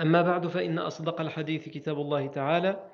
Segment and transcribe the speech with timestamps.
[0.00, 2.90] أما بعد فإن أصدق الحديث كتاب الله تعالى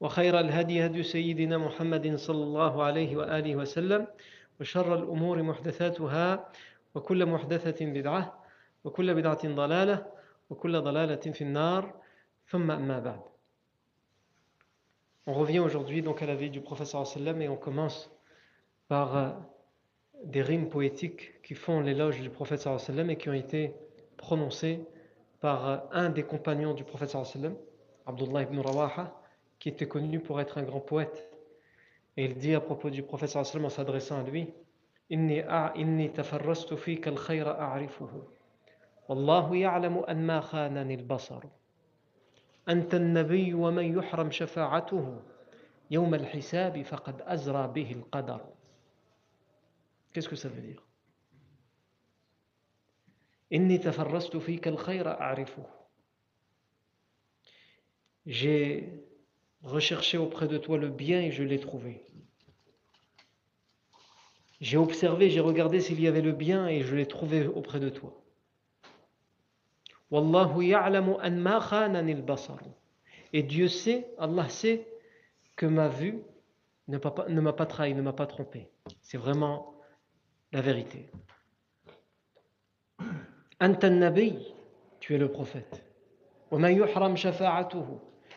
[0.00, 4.06] وخير الهدي هدي سيدنا محمد صلى الله عليه وآله وسلم
[4.60, 6.48] وشر الأمور محدثاتها
[6.94, 8.44] وكل محدثة بدعة
[8.84, 10.06] وكل بدعة ضلالة
[10.50, 11.94] وكل ضلالة في النار.
[12.48, 13.20] ثم أما بعد.
[15.26, 18.10] On revient aujourd'hui donc à la vie du professeur sallam et on commence
[18.88, 19.36] par
[20.24, 23.74] des rimes poétiques qui font l'éloge du prophète sallam et qui ont été
[24.16, 24.80] prononcées
[25.39, 27.55] par un des compagnons du prophète sallam,
[28.05, 29.13] Abdullah ibn Rawaha,
[29.59, 31.29] qui était connu pour être un grand poète.
[32.15, 34.53] Et il dit à propos du prophète sallam en s'adressant à lui
[35.09, 35.41] Inni
[35.75, 38.21] inni tafarrastu fika al-khayra a'rifuhu.
[39.09, 41.41] Wallahu ya'lamu an ma khanani al-basar.
[42.69, 45.21] أنت النبي ومن يحرم شفاعته
[45.91, 48.41] يوم الحساب فقد أزرى به القدر
[50.13, 50.81] Qu'est-ce que ça veut dire
[58.26, 58.92] J'ai
[59.62, 62.04] recherché auprès de toi le bien et je l'ai trouvé.
[64.60, 67.88] J'ai observé, j'ai regardé s'il y avait le bien et je l'ai trouvé auprès de
[67.88, 68.22] toi.
[73.32, 74.86] Et Dieu sait, Allah sait
[75.56, 76.22] que ma vue
[76.88, 76.98] ne
[77.40, 78.70] m'a pas trahi, ne m'a pas trompé.
[79.02, 79.74] C'est vraiment
[80.52, 81.10] la vérité.
[83.60, 85.84] Tu es le prophète.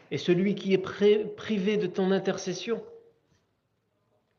[0.09, 2.83] Et celui qui est privé de ton intercession.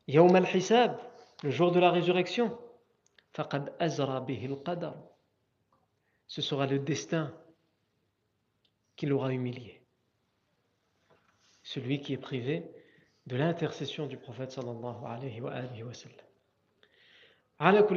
[0.08, 0.98] Al-hisab,
[1.42, 2.58] le jour de la résurrection.
[6.26, 7.32] Ce sera le destin
[8.96, 9.80] qui l'aura humilié.
[11.62, 12.70] Celui qui est privé
[13.26, 15.52] de l'intercession du prophète sallallahu alayhi wa,
[17.60, 17.92] wa.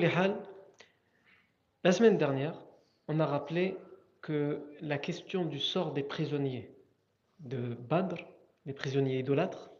[1.83, 2.64] La semaine dernière,
[3.07, 3.77] on a rappelé
[4.21, 6.75] que la question du sort des prisonniers
[7.39, 8.15] de Badr,
[8.65, 9.71] les prisonniers idolâtres,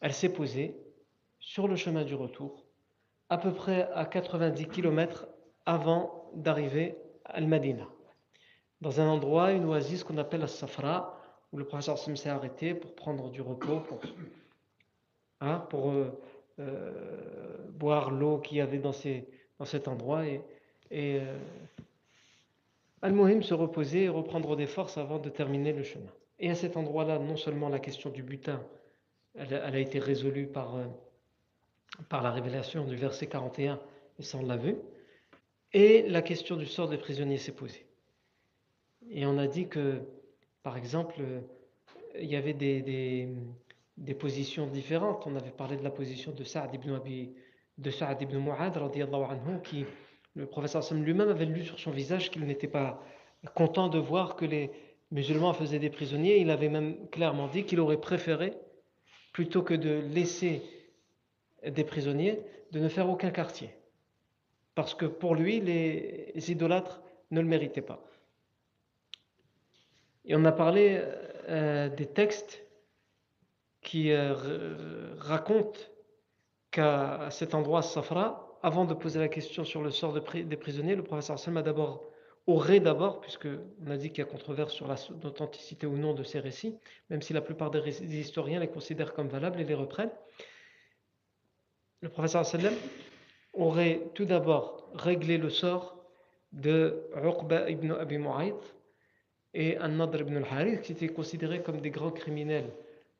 [0.00, 0.76] elle s'est posée
[1.40, 2.64] sur le chemin du retour,
[3.28, 5.26] à peu près à 90 km
[5.64, 7.88] avant d'arriver à Al-Madina,
[8.80, 11.20] dans un endroit, une oasis qu'on appelle la Safra,
[11.52, 14.00] où le professeur Sim s'est arrêté pour prendre du repos, pour,
[15.40, 16.20] hein, pour euh,
[16.60, 18.94] euh, boire l'eau qu'il y avait dans,
[19.58, 20.26] dans cet endroit.
[20.26, 20.40] Et,
[20.90, 21.38] et euh,
[23.02, 26.10] Al-Muhim se reposer et reprendre des forces avant de terminer le chemin.
[26.38, 28.62] Et à cet endroit-là, non seulement la question du butin,
[29.34, 30.76] elle, a été résolue par,
[32.08, 33.80] par la révélation du verset 41,
[34.18, 34.76] et ça on l'a vu,
[35.72, 37.86] et la question du sort des prisonniers s'est posée.
[39.10, 40.00] Et on a dit que,
[40.62, 41.20] par exemple,
[42.18, 43.28] il y avait des, des,
[43.96, 45.26] des positions différentes.
[45.26, 47.34] On avait parlé de la position de Saad ibn, Abi,
[47.78, 49.84] de Saad ibn Mu'ad, anhu, qui,
[50.36, 53.02] le professeur Sam lui-même avait lu sur son visage qu'il n'était pas
[53.54, 54.70] content de voir que les
[55.10, 56.38] musulmans faisaient des prisonniers.
[56.38, 58.54] Il avait même clairement dit qu'il aurait préféré,
[59.32, 60.62] plutôt que de laisser
[61.66, 63.70] des prisonniers, de ne faire aucun quartier
[64.76, 67.00] parce que pour lui, les idolâtres
[67.32, 67.98] ne le méritaient pas.
[70.26, 71.02] Et on a parlé
[71.48, 72.62] euh, des textes
[73.80, 75.80] qui euh, racontent
[76.70, 81.04] qu'à cet endroit, Safra, avant de poser la question sur le sort des prisonniers, le
[81.04, 82.02] professeur Salma d'abord
[82.48, 83.46] aurait d'abord, puisque
[83.86, 84.88] on a dit qu'il y a controverse sur
[85.22, 86.76] l'authenticité ou non de ces récits,
[87.08, 90.10] même si la plupart des, historiens les considèrent comme valables et les reprennent,
[92.00, 92.74] le professeur Sallam
[93.52, 96.04] aurait tout d'abord réglé le sort
[96.50, 98.58] de Uqba ibn Abi Mu'ayt
[99.54, 102.72] et An-Nadr ibn al-Harith qui étaient considérés comme des grands criminels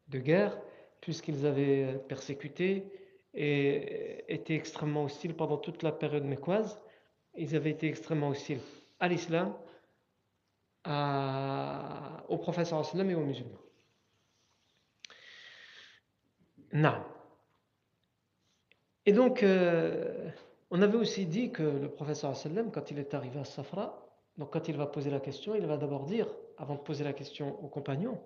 [0.09, 0.59] de guerre
[1.01, 2.85] puisqu'ils avaient persécuté
[3.37, 6.81] et été extrêmement hostiles pendant toute la période mécoise.
[7.35, 8.61] Ils avaient été extrêmement hostiles
[8.99, 9.55] à l'islam,
[12.29, 13.61] au professeur islam et aux musulmans.
[16.73, 17.05] Non.
[19.05, 20.31] Et donc, euh,
[20.71, 24.07] on avait aussi dit que le professeur sallam, quand il est arrivé à Safra,
[24.37, 27.13] donc quand il va poser la question, il va d'abord dire, avant de poser la
[27.13, 28.21] question aux compagnons,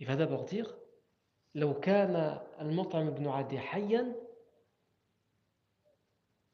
[0.00, 0.76] il va d'abord dire
[1.55, 4.15] لو كان المطعم بن عدي حيا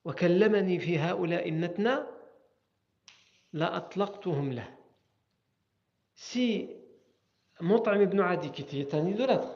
[0.05, 1.95] وكلمني في هؤلاء النتنى
[3.53, 4.75] لأطلقتهم له
[6.15, 6.69] si
[7.59, 9.55] Mut'im ibn Adi qui était un idolâtre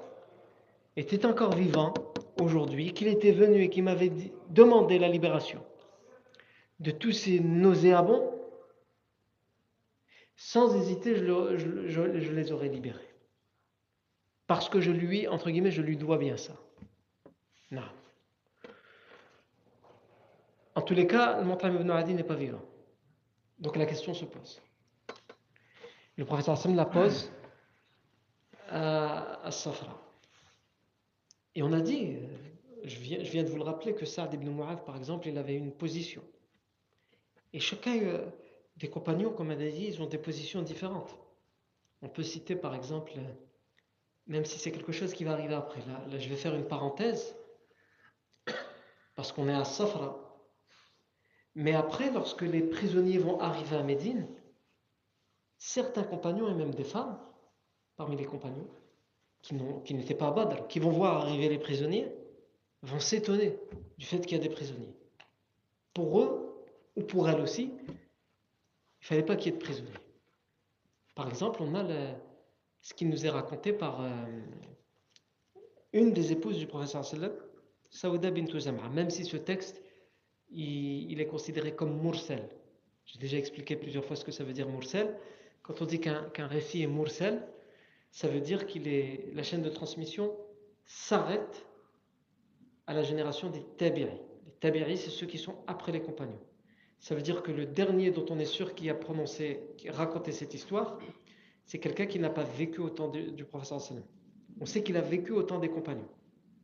[0.96, 1.94] était encore vivant
[2.42, 4.12] aujourd'hui qu'il était venu et qu'il m'avait
[4.50, 5.64] demandé la libération
[6.80, 8.30] de tous ces nauséabonds
[10.36, 13.08] sans hésiter je, le, je, je, je les aurais libérés
[14.47, 16.55] parce que je lui, entre guillemets, je lui dois bien ça.
[17.71, 17.83] Non.
[20.75, 22.63] En tous les cas, le Montagne ibn Adi n'est pas vivant.
[23.59, 24.61] Donc la question se pose.
[26.17, 27.31] Le professeur Hassan la pose
[28.69, 30.01] à, Safra.
[31.55, 32.17] Et on a dit,
[32.85, 35.39] je viens, je viens de vous le rappeler, que Saad ibn Mu'adh, par exemple, il
[35.39, 36.23] avait une position.
[37.53, 38.27] Et chacun euh,
[38.77, 41.17] des compagnons, comme on a dit, ils ont des positions différentes.
[42.03, 43.13] On peut citer par exemple
[44.27, 45.81] même si c'est quelque chose qui va arriver après.
[45.87, 47.37] Là, je vais faire une parenthèse,
[49.15, 50.21] parce qu'on est à Safra.
[51.55, 54.27] Mais après, lorsque les prisonniers vont arriver à Médine,
[55.59, 57.19] certains compagnons, et même des femmes,
[57.97, 58.69] parmi les compagnons,
[59.43, 62.11] qui n'étaient pas à Badr, qui vont voir arriver les prisonniers,
[62.83, 63.59] vont s'étonner
[63.99, 64.95] du fait qu'il y a des prisonniers.
[65.93, 66.67] Pour eux,
[66.97, 69.91] ou pour elles aussi, il ne fallait pas qu'il y ait de prisonniers.
[71.15, 72.09] Par exemple, on a le,
[72.85, 74.11] ce qui nous est raconté par euh,
[75.95, 77.33] une des épouses du professeur sallam,
[77.89, 78.45] Saouda bint
[78.93, 79.83] même si ce texte
[80.51, 82.47] il, est considéré comme mursal.
[83.07, 85.19] J'ai déjà expliqué plusieurs fois ce que ça veut dire mursal.
[85.63, 87.49] Quand on dit qu'un qu récit est mursal,
[88.11, 90.37] ça veut dire qu'il est la chaîne de transmission
[90.85, 91.67] s'arrête
[92.87, 94.05] à la génération des tabi'i.
[94.45, 96.41] Les tabi'i, c'est ceux qui sont après les compagnons.
[96.99, 99.93] Ça veut dire que le dernier dont on est sûr qui a prononcé, qui a
[99.93, 100.99] raconté cette histoire,
[101.67, 104.03] c'est quelqu'un qui n'a pas vécu au temps du, professeur sallam.
[104.61, 106.09] On sait qu'il a vécu au temps des compagnons.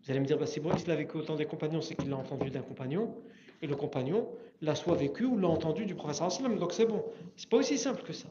[0.05, 1.94] Vous allez me dire, bah, c'est bon, s'il a vécu au temps des compagnons, c'est
[1.94, 3.14] qu'il l'a entendu d'un compagnon,
[3.62, 4.29] et le compagnon
[4.62, 7.05] l'a soit vécu ou l'a entendu du professeur sallam, donc c'est bon.
[7.37, 8.29] C'est pas aussi simple que ça.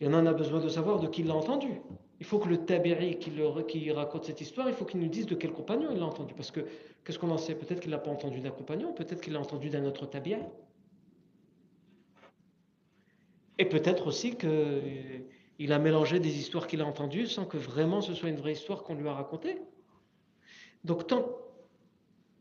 [0.00, 1.80] Et on en a besoin de savoir de qui il l'a entendu.
[2.18, 5.34] Il faut que le tabi'i qui, raconte cette histoire, il faut qu'il nous dise de
[5.34, 6.34] quel compagnon il l'a entendu.
[6.34, 6.60] Parce que,
[7.04, 7.54] qu'est-ce qu'on en sait?
[7.54, 10.36] Peut-être qu'il l'a pas entendu d'un compagnon, peut-être qu'il l'a entendu d'un autre tabi'i.
[13.58, 18.00] Et peut-être aussi qu'il euh, a mélangé des histoires qu'il a entendues sans que vraiment
[18.02, 19.60] ce soit une vraie histoire qu'on lui a racontée.
[20.84, 21.26] Donc tant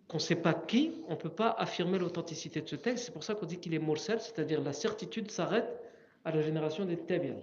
[0.07, 3.05] qu'on ne sait pas qui, on ne peut pas affirmer l'authenticité de ce texte.
[3.05, 5.81] C'est pour ça qu'on dit qu'il est morsel, c'est-à-dire la certitude s'arrête
[6.25, 7.37] à la génération des tabi'in.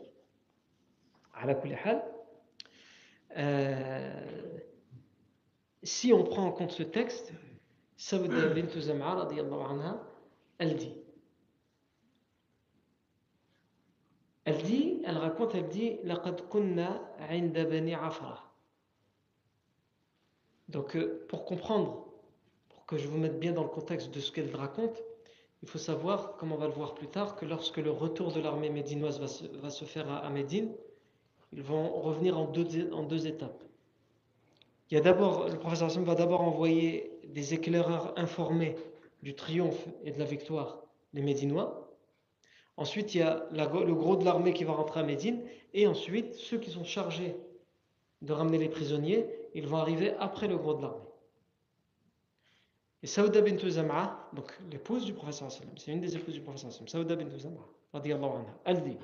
[1.35, 1.57] À la
[3.39, 4.13] euh,
[5.83, 7.33] si on prend en compte ce texte,
[8.13, 9.29] bint Zam'a,
[10.59, 10.93] elle dit
[14.45, 18.44] Elle dit, elle raconte, elle dit لقد كنا عند بني عفرة.
[20.69, 20.98] Donc
[21.28, 22.06] pour comprendre,
[22.69, 25.01] pour que je vous mette bien dans le contexte de ce qu'elle raconte,
[25.63, 28.39] il faut savoir, comme on va le voir plus tard, que lorsque le retour de
[28.39, 30.72] l'armée médinoise va se, va se, faire à, à Médine,
[31.51, 33.63] ils vont revenir en deux, en deux étapes.
[34.89, 38.75] Il y a d'abord, le professeur Hassan va d'abord envoyer des éclaireurs informés
[39.22, 41.81] du triomphe et de la victoire des Médinois.
[42.77, 45.44] Ensuite, il y a la, le gros de l'armée qui va rentrer à Médine.
[45.74, 47.36] Et ensuite, ceux qui sont chargés
[48.22, 51.03] de ramener les prisonniers, ils vont arriver après le gros de l'armée.
[53.03, 57.15] Et Saouda bint Zam'a, donc l'épouse du professeur c'est une des épouses du professeur Saouda
[57.15, 57.62] bint Zam'a,
[57.94, 58.98] radiallahu anha, elle dit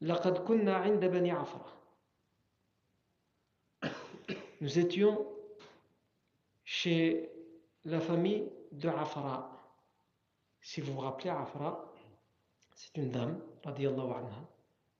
[0.00, 1.78] لقد كنا عند بني عفرة
[4.60, 5.26] Nous étions
[6.64, 7.30] chez
[7.84, 9.51] la famille de Afra.
[10.63, 11.93] Si vous vous rappelez, Afra,
[12.73, 14.49] c'est une dame, anha,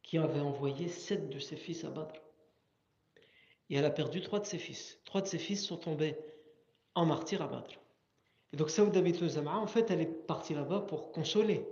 [0.04, 2.20] qui avait envoyé sept de ses fils à Badr.
[3.70, 5.00] Et elle a perdu trois de ses fils.
[5.06, 6.18] Trois de ses fils sont tombés
[6.96, 7.80] en martyr à Badr.
[8.52, 11.66] Et donc Saouda bint Zam'a, en fait, elle est partie là-bas pour consoler,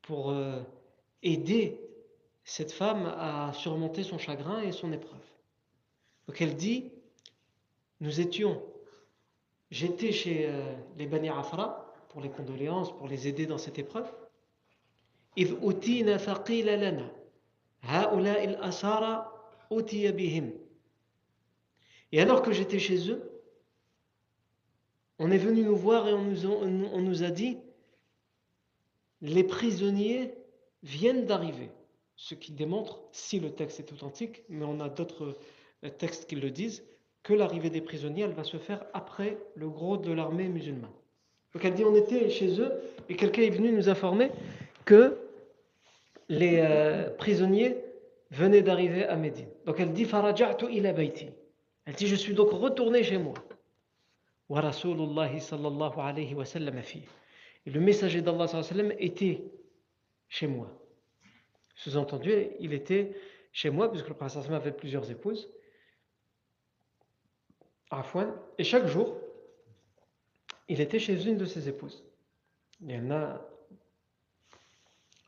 [0.00, 0.62] pour euh,
[1.24, 1.80] aider
[2.44, 5.18] cette femme à surmonter son chagrin et son épreuve.
[6.28, 6.92] Donc elle dit,
[7.98, 8.62] nous étions,
[9.72, 14.11] j'étais chez euh, les Bani Afra pour les condoléances, pour les aider dans cette épreuve.
[15.37, 17.11] إذ أتينا فقيل لنا
[17.81, 19.31] هؤلاء الأسارى
[19.71, 20.53] أتي بهم
[22.11, 23.21] Et alors que j'étais chez eux,
[25.19, 27.57] on est venu nous voir et on nous, a, on nous a dit
[29.21, 30.33] les prisonniers
[30.83, 31.71] viennent d'arriver.
[32.15, 35.37] Ce qui démontre, si le texte est authentique, mais on a d'autres
[35.97, 36.83] textes qui le disent,
[37.23, 40.91] que l'arrivée des prisonniers, elle va se faire après le gros de l'armée musulmane.
[41.52, 42.72] Donc elle dit on était chez eux
[43.08, 44.30] et quelqu'un est venu nous informer
[44.84, 45.18] que
[46.28, 47.76] les euh, prisonniers
[48.30, 49.48] venaient d'arriver à Médine.
[49.66, 50.06] Donc elle dit
[50.70, 51.30] ila bayti.
[51.86, 53.34] Elle dit je suis donc retourné chez moi.
[54.48, 59.42] Wa sallallahu alayhi wa sallam Et le messager d'Allah sallallahu était
[60.28, 60.68] chez moi.
[61.74, 63.12] Sous-entendu, il était
[63.52, 65.48] chez moi puisque le prophète avait plusieurs épouses.
[68.58, 69.16] Et chaque jour,
[70.69, 72.03] il était chez une de ses épouses.
[72.81, 73.41] Il y en a.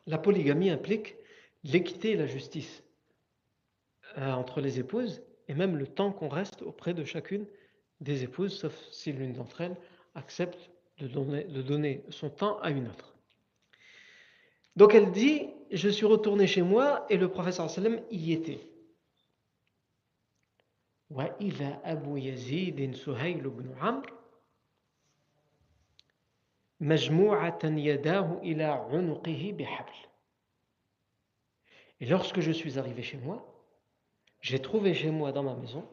[0.05, 1.15] La polygamie implique
[1.63, 2.83] l'équité et la justice
[4.17, 7.45] euh, entre les épouses et même le temps qu'on reste auprès de chacune
[7.99, 9.75] des épouses, sauf si l'une d'entre elles
[10.15, 10.69] accepte
[10.99, 13.15] de donner, de donner son temps à une autre.
[14.75, 18.59] Donc elle dit Je suis retourné chez moi et le professeur sallam y était.
[21.09, 24.17] وإذا أبو يزيد سهيل بن عمرو
[32.00, 33.46] et lorsque je suis arrivé chez moi,
[34.40, 35.86] j'ai trouvé chez moi dans ma maison,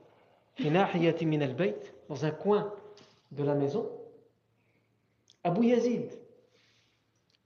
[2.10, 2.74] dans un coin
[3.32, 3.88] de la maison,
[5.44, 6.10] Abu Yazid,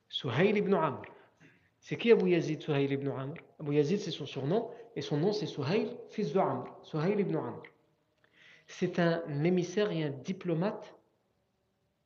[0.07, 1.01] Suhail ibn Amr.
[1.81, 3.35] C'est qui Abu Yazid, Suhail ibn Amr?
[3.59, 6.63] Abu Yazid, c'est son surnom, et son nom c'est Suhail, fils de Amr,
[7.19, 7.62] ibn Amr.
[8.67, 10.95] C'est un émissaire et un diplomate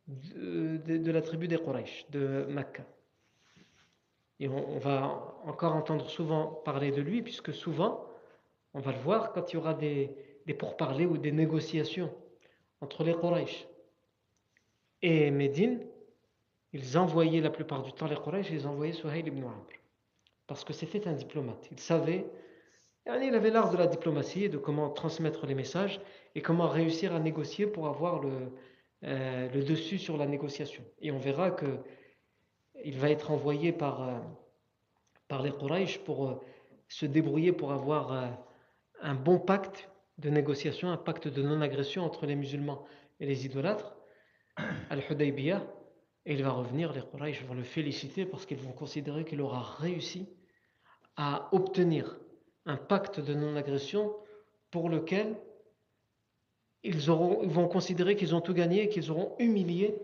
[0.08, 2.86] de, la tribu des Quraysh, de Makkah.
[4.40, 8.08] Et on, va encore entendre souvent parler de lui, puisque souvent,
[8.74, 10.16] on va le voir quand il y aura des,
[10.60, 12.14] pourparlers ou des négociations
[12.80, 13.68] entre les Quraysh
[15.02, 15.86] et Médine,
[16.74, 19.66] ils envoyaient la plupart du temps les Quraysh, ils envoyaient Suhail ibn Amr.
[20.46, 21.68] Parce que c'était un diplomate.
[21.72, 22.26] Il savait,
[23.06, 26.00] il avait l'art de la diplomatie et de comment transmettre les messages
[26.36, 28.52] et comment réussir à négocier pour avoir le,
[29.04, 30.84] euh, le dessus sur la négociation.
[31.02, 31.80] Et on verra que
[32.84, 34.20] il va être envoyé par, euh,
[35.28, 36.42] par les Quraysh pour euh,
[36.88, 38.38] se débrouiller pour avoir
[39.02, 42.86] un bon pacte de négociation, un pacte de non-agression entre les musulmans
[43.20, 43.96] et les idolâtres,
[44.90, 45.68] Al-Hudaybiyah,
[46.26, 49.62] et il va revenir, les Quraysh vont le féliciter parce qu'ils vont considérer qu'il aura
[49.62, 50.30] réussi
[51.18, 52.18] à obtenir
[52.66, 54.16] un pacte de non-agression
[54.72, 55.36] pour lequel
[56.84, 59.96] ils, vont considérer qu'ils ont tout gagné qu'ils auront humilié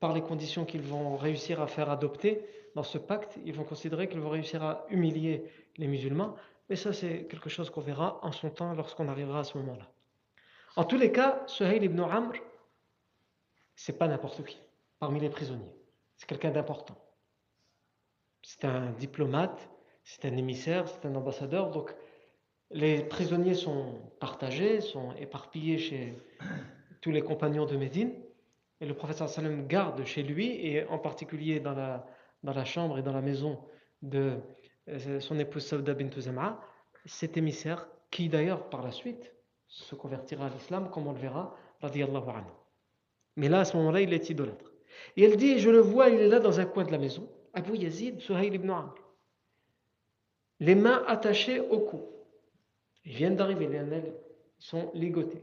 [0.00, 3.38] par les conditions qu'ils vont réussir à faire adopter dans ce pacte.
[3.44, 5.44] Ils vont considérer qu'ils vont réussir à humilier
[5.76, 6.36] les musulmans.
[6.68, 9.88] Mais ça, c'est quelque chose qu'on verra en son temps lorsqu'on arrivera à ce moment-là.
[10.74, 12.34] En tous les cas, Suhail ibn Amr,
[13.74, 14.58] c'est pas n'importe qui
[14.98, 15.74] parmi les prisonniers.
[16.16, 16.96] C'est quelqu'un d'important.
[18.42, 19.68] C'est un diplomate,
[20.04, 21.70] c'est un émissaire, c'est un ambassadeur.
[21.70, 21.94] Donc,
[22.70, 26.14] les prisonniers sont partagés, sont éparpillés chez
[27.00, 28.12] tous les compagnons de Médine.
[28.80, 32.06] Et le prophète sallam garde chez lui, et en particulier dans la,
[32.42, 33.58] dans la chambre et dans la maison
[34.02, 34.38] de
[34.88, 36.60] euh, son épouse Sauda bint Zam'a,
[37.04, 39.32] cet émissaire, qui d'ailleurs par la suite
[39.66, 42.50] se convertira à l'islam, comme on le verra, radiallahu anhu.
[43.36, 44.72] Mais là, à ce moment-là, il est idolâtre.
[45.16, 47.28] Et elle dit, je le vois, il est là dans un coin de la maison,
[47.52, 48.94] Abu Yazid, Suhail ibn Amr,
[50.60, 52.02] les mains attachées au cou.
[53.06, 54.12] Ils viennent d'arriver, les
[54.58, 55.42] sont ligotés.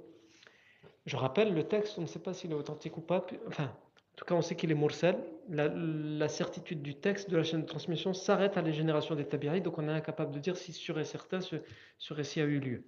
[1.06, 3.26] Je rappelle le texte, on ne sait pas s'il est authentique ou pas.
[3.48, 5.18] Enfin, en tout cas, on sait qu'il est mursal.
[5.50, 9.62] La, certitude du texte de la chaîne de transmission s'arrête à la génération des Tabiri,
[9.62, 11.58] donc on est incapable de dire si sûr et certain ce,
[11.98, 12.84] ce récit a eu lieu.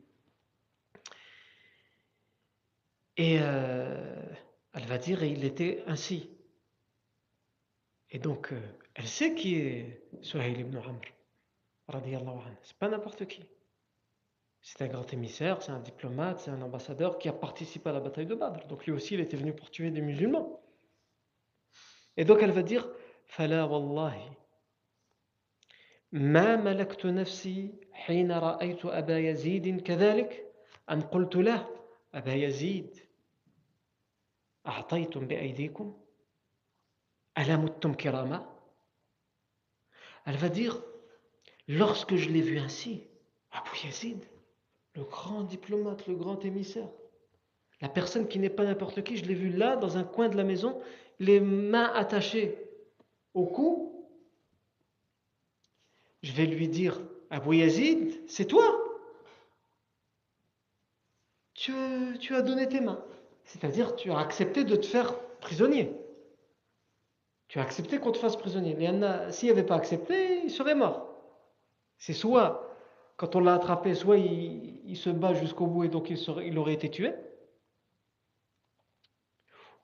[3.18, 4.24] Et euh,
[4.74, 6.30] elle va dire, et il était ainsi.
[8.12, 8.60] Et donc, euh,
[8.94, 11.02] elle sait qui est Suhail ibn Amr.
[12.64, 13.44] C'est pas n'importe qui
[14.65, 18.01] C'est un grand émissaire, c'est un diplomate, c'est un ambassadeur qui a participé à la
[18.01, 18.67] bataille de Badr.
[18.67, 20.61] Donc lui aussi, il était venu pour tuer des musulmans.
[22.17, 22.89] Et donc elle va dire
[23.27, 24.37] Fala wallahi.
[26.13, 30.53] ما ملكت نفسي حين رأيت أبا يزيد كذلك
[30.91, 31.69] أن قلت له
[32.15, 32.97] أبا يزيد
[34.67, 36.01] أعطيتم بأيديكم
[37.39, 38.57] ألا متم كراما
[40.27, 40.83] Elle va dire,
[41.67, 43.09] lorsque je l'ai vu ainsi,
[43.53, 44.23] Abu Yazid,
[44.96, 46.88] le grand diplomate, le grand émissaire.
[47.82, 50.38] La personne qui n'est pas n'importe qui, je l'ai vu là, dans un coin de
[50.38, 50.80] la maison,
[51.20, 52.58] les mains attachées
[53.34, 54.08] au cou.
[56.24, 58.82] Je vais lui dire, Abou Yazid, c'est toi
[62.20, 63.04] tu, as donné tes mains.
[63.44, 65.92] C'est-à-dire, tu as accepté de te faire prisonnier.
[67.48, 68.76] Tu as accepté qu'on te fasse prisonnier.
[69.32, 71.14] S'il n'avait pas accepté, il serait mort.
[71.98, 72.65] C'est soit
[73.18, 76.90] quand on l'a attrapé, soit il, se bat jusqu'au bout et donc il, aurait été
[76.90, 77.14] tué,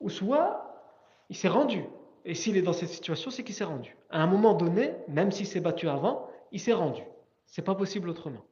[0.00, 0.94] ou soit
[1.28, 1.84] il s'est rendu.
[2.24, 3.96] Et s'il est dans cette situation, c'est qu'il s'est rendu.
[4.10, 7.02] À un moment donné, même s'il s'est battu avant, il s'est rendu.
[7.46, 8.44] C'est pas possible autrement.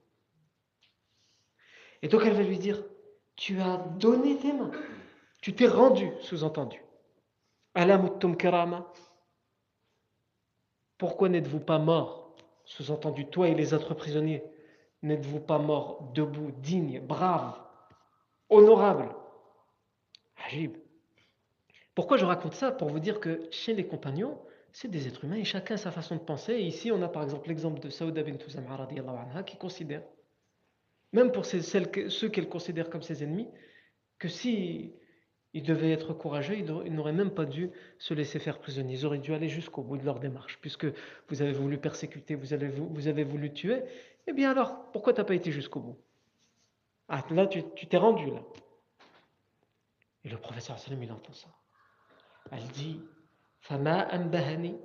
[2.03, 2.83] Et donc elle va lui dire,
[3.37, 4.71] tu as donné tes mains,
[5.43, 6.83] tu t'es rendu, sous-entendu.
[7.75, 8.91] Alamuttum karama.
[10.99, 12.35] Pourquoi n'êtes-vous pas mort
[12.65, 14.45] Sous-entendu, toi et les autres prisonniers,
[15.03, 17.59] n'êtes-vous pas mort debout, digne, brave,
[18.49, 19.09] honorable?
[20.47, 20.77] Ajib.
[21.95, 22.71] Pourquoi je raconte ça?
[22.71, 24.39] Pour vous dire que chez les compagnons,
[24.73, 26.59] c'est des êtres humains et chacun a sa façon de penser.
[26.59, 30.03] Ici, on a par exemple l'exemple de Saouda bint anha qui considère,
[31.13, 33.49] même pour ceux qu'elle considère comme ses ennemis,
[34.19, 34.95] que si
[35.53, 38.95] ils devaient être courageux, ils n'auraient même pas dû se laisser faire prisonnier.
[38.95, 40.87] Ils auraient dû aller jusqu'au bout de leur démarche, puisque
[41.29, 43.83] vous avez voulu persécuter, vous avez voulu tuer.
[44.28, 46.00] Eh bien alors, pourquoi tu n'as pas été jusqu'au bout
[47.08, 48.42] Ah, là, tu t'es rendu, là.
[50.24, 51.50] Et le professeur sallam, il entend ça.
[52.52, 53.00] Elle dit
[53.66, 54.80] فما أنبهني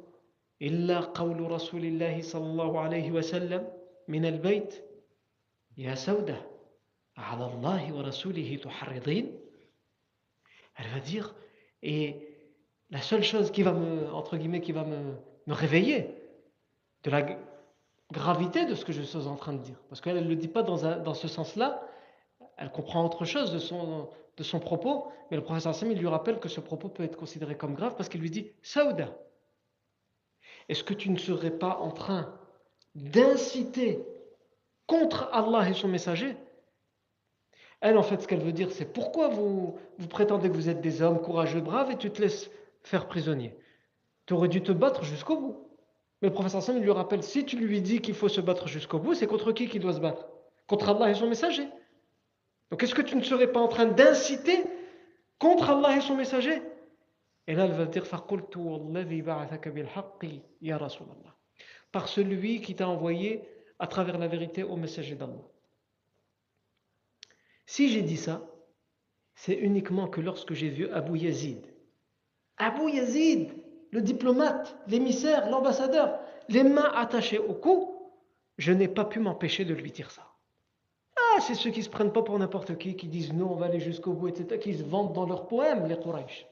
[0.63, 3.73] إلا قول رسول الله صلى الله عليه وسلم
[4.09, 4.85] من البيت
[5.77, 6.47] يا سودة
[7.17, 9.41] على الله ورسوله تحرضين
[10.79, 11.35] Elle va dire,
[11.83, 12.27] et
[12.89, 15.15] la seule chose qui va me, entre guillemets, qui va me,
[15.47, 16.15] me réveiller
[17.03, 17.39] de la
[18.12, 20.48] gravité de ce que je suis en train de dire, parce qu'elle ne le dit
[20.48, 21.82] pas dans, ce sens-là,
[22.58, 26.60] elle comprend autre chose de son, propos, mais le professeur il lui rappelle que ce
[26.60, 29.10] propos peut être considéré comme grave parce qu'il lui dit Saouda,
[30.70, 32.34] est-ce que tu ne serais pas en train
[32.96, 34.06] d'inciter
[34.88, 36.38] contre Allah et son messager?
[37.82, 40.82] Elle, en fait, ce qu'elle veut dire, c'est pourquoi vous, vous prétendez que vous êtes
[40.82, 42.50] des hommes courageux, braves et tu te laisses
[42.84, 43.56] faire prisonnier?
[44.26, 45.65] Tu aurais dû te battre jusqu'au bout.
[46.22, 49.00] Mais le professeur Sam, lui rappelle si tu lui dis qu'il faut se battre jusqu'au
[49.00, 50.28] bout, c'est contre qui qu'il doit se battre?
[50.68, 51.68] Contre Allah et son messager.
[52.72, 54.64] Donc est-ce que tu ne serais pas en train d'inciter
[55.40, 56.62] contre Allah et son messager?
[57.48, 58.06] Et là, elle va dire
[61.92, 63.42] Par celui qui t'a envoyé
[63.78, 65.44] à travers la vérité au messager d'Allah.
[67.66, 68.50] Si j'ai dit ça,
[69.36, 71.66] c'est uniquement que lorsque j'ai vu Abu Yazid,
[72.58, 73.52] Abu Yazid,
[73.96, 77.96] le diplomate, l'émissaire, l'ambassadeur, les mains attachées au cou,
[78.58, 80.24] je n'ai pas pu m'empêcher de lui dire ça.
[81.16, 83.68] Ah, c'est ceux qui se prennent pas pour n'importe qui, qui disent non, on va
[83.68, 86.46] aller jusqu'au bout, etc., qui se vantent dans leurs poèmes, les Quraysh,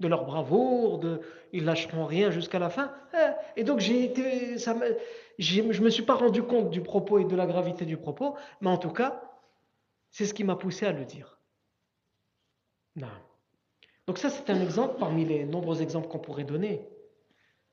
[0.00, 1.20] de leur bravoure, de
[1.52, 2.90] ils lâcheront rien jusqu'à la fin.
[3.12, 4.74] Ah, et donc j'ai été, ça
[5.38, 8.36] je ne me suis pas rendu compte du propos et de la gravité du propos,
[8.62, 9.20] mais en tout cas,
[10.10, 11.38] c'est ce qui m'a poussé à le dire.
[12.96, 13.08] Non.
[14.06, 16.88] Donc ça, c'est un exemple parmi les nombreux exemples qu'on pourrait donner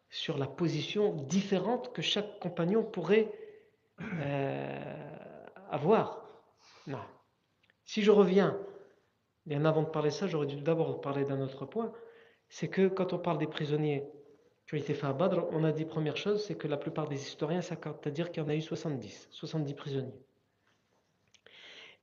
[0.10, 3.32] sur la position différente que chaque compagnon pourrait
[4.02, 5.08] euh,
[5.70, 6.26] avoir.
[6.88, 7.00] Non.
[7.86, 8.60] Si je reviens,
[9.46, 11.92] bien avant de parler ça, j'aurais dû d'abord parler d'un autre point,
[12.50, 14.04] c'est que quand on parle des prisonniers
[14.68, 17.08] qui ont été faits à Badr, on a dit première chose, c'est que la plupart
[17.08, 20.26] des historiens s'accordent à dire qu'il y en a eu 70, 70 prisonniers.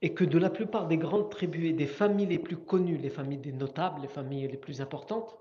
[0.03, 3.11] Et que de la plupart des grandes tribus et des familles les plus connues, les
[3.11, 5.37] familles des notables, les familles les plus importantes,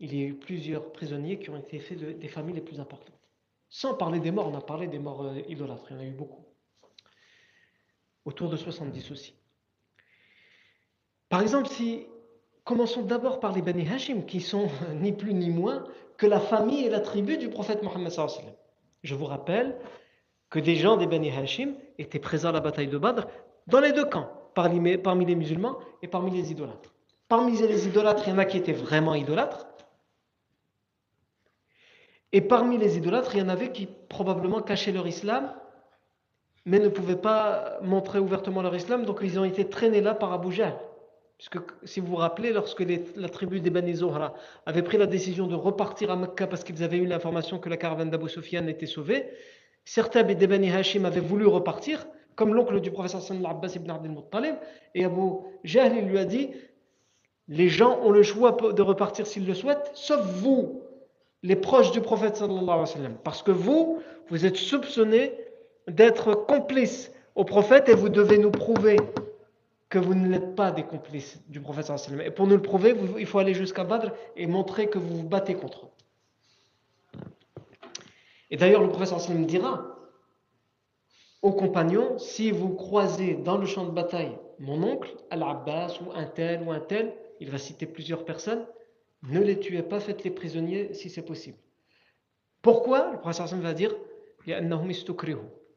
[0.00, 3.18] il y a eu plusieurs prisonniers qui ont été faits des familles les plus importantes.
[3.68, 6.06] Sans parler des morts, on a parlé des morts euh, idolâtres, il y en a
[6.06, 6.44] eu beaucoup
[8.28, 9.34] autour de 70 aussi.
[11.30, 12.06] Par exemple, si
[12.64, 14.68] commençons d'abord par les Bani Hashim, qui sont
[15.00, 15.84] ni plus ni moins
[16.18, 18.12] que la famille et la tribu du prophète Mohammed.
[19.02, 19.76] Je vous rappelle
[20.50, 23.26] que des gens des Bani Hashim étaient présents à la bataille de Badr
[23.68, 26.92] dans les deux camps, parmi les musulmans et parmi les idolâtres.
[27.28, 29.68] Parmi les idolâtres, il y en a qui étaient vraiment idolâtres.
[32.32, 35.54] Et parmi les idolâtres, il y en avait qui probablement cachaient leur islam
[36.68, 40.34] mais ne pouvaient pas montrer ouvertement leur islam, donc ils ont été traînés là par
[40.34, 40.74] Abu Jahl.
[41.38, 42.84] Puisque si vous vous rappelez, lorsque
[43.16, 44.34] la tribu des Bani Zohra
[44.66, 47.78] avait pris la décision de repartir à Mecca parce qu'ils avaient eu l'information que la
[47.78, 49.30] caravane d'Abu Sufyan était sauvée,
[49.86, 52.06] certains des Bani Hashim avaient voulu repartir,
[52.38, 54.14] comme l'oncle du professeur Sallallahu Abbas ibn Abdel
[54.94, 56.50] et Abu Jahl lui a dit
[57.48, 60.82] les gens ont le choix de repartir s'ils le souhaitent, sauf vous,
[61.42, 65.32] les proches du prophète sallallahu alayhi wa sallam, parce que vous, vous êtes soupçonnés
[65.88, 68.98] d'être complice au prophète et vous devez nous prouver
[69.88, 71.90] que vous ne l'êtes pas des complices du prophète.
[72.24, 75.28] Et pour nous le prouver, il faut aller jusqu'à Badr et montrer que vous vous
[75.28, 77.20] battez contre eux.
[78.52, 79.97] Et d'ailleurs, le prophète dira
[81.42, 86.24] aux compagnons si vous croisez dans le champ de bataille mon oncle, Al-Abbas, ou un
[86.24, 88.66] tel ou un tel, il va citer plusieurs personnes,
[89.22, 91.58] ne les tuez pas, faites-les prisonniers si c'est possible.
[92.62, 93.12] Pourquoi?
[93.12, 93.94] Le prophète va dire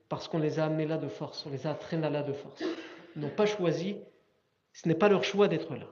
[0.09, 2.63] parce qu'on les a amenés là de force, on les a traînés là de force.
[3.15, 3.97] Ils n'ont pas choisi,
[4.73, 5.87] ce n'est pas leur choix d'être là.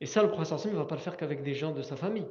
[0.00, 2.28] Et ça, le prophète ne va pas le faire qu'avec des gens de sa famille.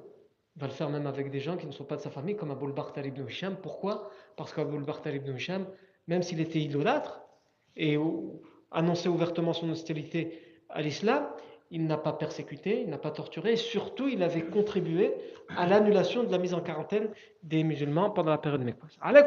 [0.58, 2.52] Va le faire même avec des gens qui ne sont pas de sa famille, comme
[2.52, 3.56] Abou al ibn Hisham.
[3.56, 4.10] Pourquoi?
[4.36, 5.68] Parce qu'Abou al ibn Hisham,
[6.08, 7.22] même s'il était idolâtre
[7.76, 7.98] et
[8.72, 11.28] annonçait ouvertement son hostilité à l'islam,
[11.70, 15.14] il n'a pas persécuté, il n'a pas torturé, et surtout il avait contribué
[15.50, 17.10] à l'annulation de la mise en quarantaine
[17.44, 18.98] des musulmans pendant la période mécoise.
[19.02, 19.24] À la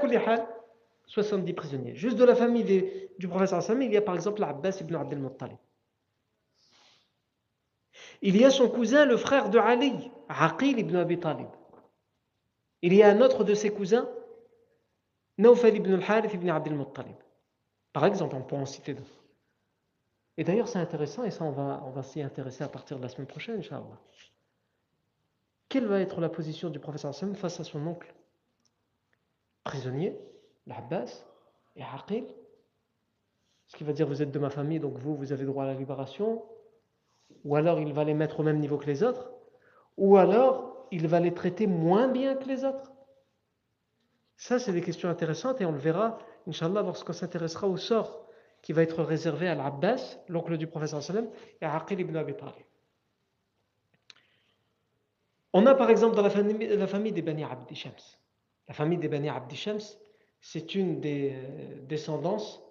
[1.07, 1.95] 70 prisonniers.
[1.97, 2.89] Juste de la famille
[3.19, 5.59] du professeur Sami, il y a par exemple l'Abbas ibn Abdel Muttalib.
[8.23, 11.49] Il y a son cousin, le frère de Ali, Aqil ibn Abi Talib.
[12.83, 14.09] Il y a un autre de ses cousins,
[15.39, 17.17] Nawfal ibn al-Harith ibn Abdel Muttalib.
[17.93, 19.25] Par exemple, on peut en citer d'autres.
[20.37, 23.27] Et d'ailleurs, c'est intéressant, et ça, on va, s'y intéresser à partir de la semaine
[23.27, 23.99] prochaine, Inch'Allah.
[25.69, 28.15] Quelle va être la position du professeur Sam face à son oncle?
[29.65, 30.19] Prisonnier,
[30.67, 31.25] l'Abbas
[31.77, 32.25] et Aqil?
[33.67, 35.67] Ce qui va dire, vous êtes de ma famille, donc vous, vous avez droit à
[35.67, 36.45] la libération.
[37.45, 39.31] Ou alors, il va les mettre au même niveau que les autres?
[40.01, 42.91] Ou alors, il va les traiter moins bien que les autres.
[44.37, 48.27] Ça, c'est des questions intéressantes et on le verra, Inch'Allah, lorsqu'on s'intéressera au sort
[48.63, 51.29] qui va être réservé à l'Abbas, l'oncle du professeur sallam,
[51.61, 52.65] et à Aqil ibn Abi Talib.
[55.53, 57.93] On a par exemple dans la famille, des Bani Abdi Shams.
[58.69, 59.81] La famille des Bani Abdi Shams,
[60.41, 62.63] c'est une des euh, descendances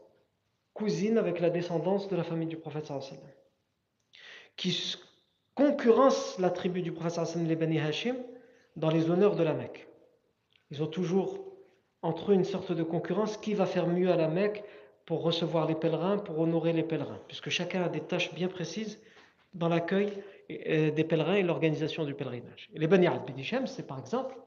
[0.74, 3.24] cousines avec la descendance de la famille du professeur sallam,
[4.56, 4.72] qui
[5.60, 8.16] concurrence la tribu du professeur sallam, les Bani Hashim,
[8.78, 9.90] dans les honneurs de la Mecque.
[10.72, 11.40] Ils ont toujours
[12.02, 14.64] entre eux une sorte de concurrence qui va faire mieux à la Mecque
[15.06, 19.02] pour recevoir les pèlerins, pour honorer les pèlerins, puisque chacun a des tâches bien précises
[19.54, 22.70] dans l'accueil des pèlerins et l'organisation du pèlerinage.
[22.74, 24.38] Et les Bani Abd c'est par exemple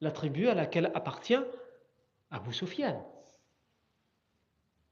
[0.00, 1.42] la tribu à laquelle appartient
[2.30, 3.04] Abu Sufyan.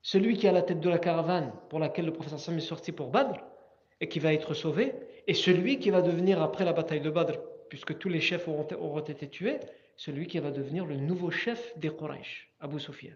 [0.02, 2.90] Celui qui à la tête de la caravane pour laquelle le professeur Sam est sorti
[2.90, 3.38] pour Badr
[4.00, 4.94] et qui va être sauvé,
[5.26, 9.00] et celui qui va devenir après la bataille de Badr, puisque tous les chefs auront,
[9.00, 9.58] été tués,
[9.96, 13.14] celui qui va devenir le nouveau chef des Quraysh, Abu Sufyan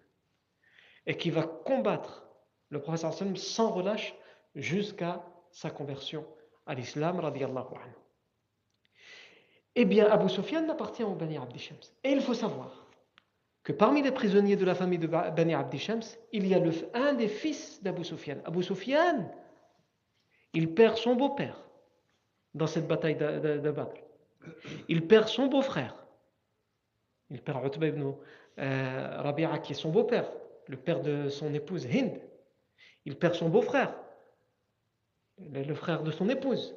[1.06, 2.24] et qui va combattre
[2.70, 4.14] le prophète sans relâche
[4.54, 6.26] jusqu'à sa conversion
[6.66, 7.94] à l'islam radiallahu anhu.
[9.74, 11.78] Eh bien, Abu Sufyan appartient au Bani Abdi Shams.
[12.04, 12.86] Et il faut savoir
[13.64, 16.72] que parmi les prisonniers de la famille de Bani Abdi Shams, il y a le,
[16.94, 18.36] un des fils d'Abu Sufyan.
[18.44, 19.30] Abu Sufyan,
[20.52, 21.62] il perd son beau-père
[22.54, 23.60] dans cette bataille de.
[24.88, 25.96] Il perd son beau-frère.
[27.30, 28.12] Il perd Utba ibn
[28.58, 30.30] euh, Rabi'a qui est son beau-père
[30.68, 32.20] le père de son épouse Hind,
[33.04, 33.94] il perd son beau-frère,
[35.38, 36.74] le frère de son épouse.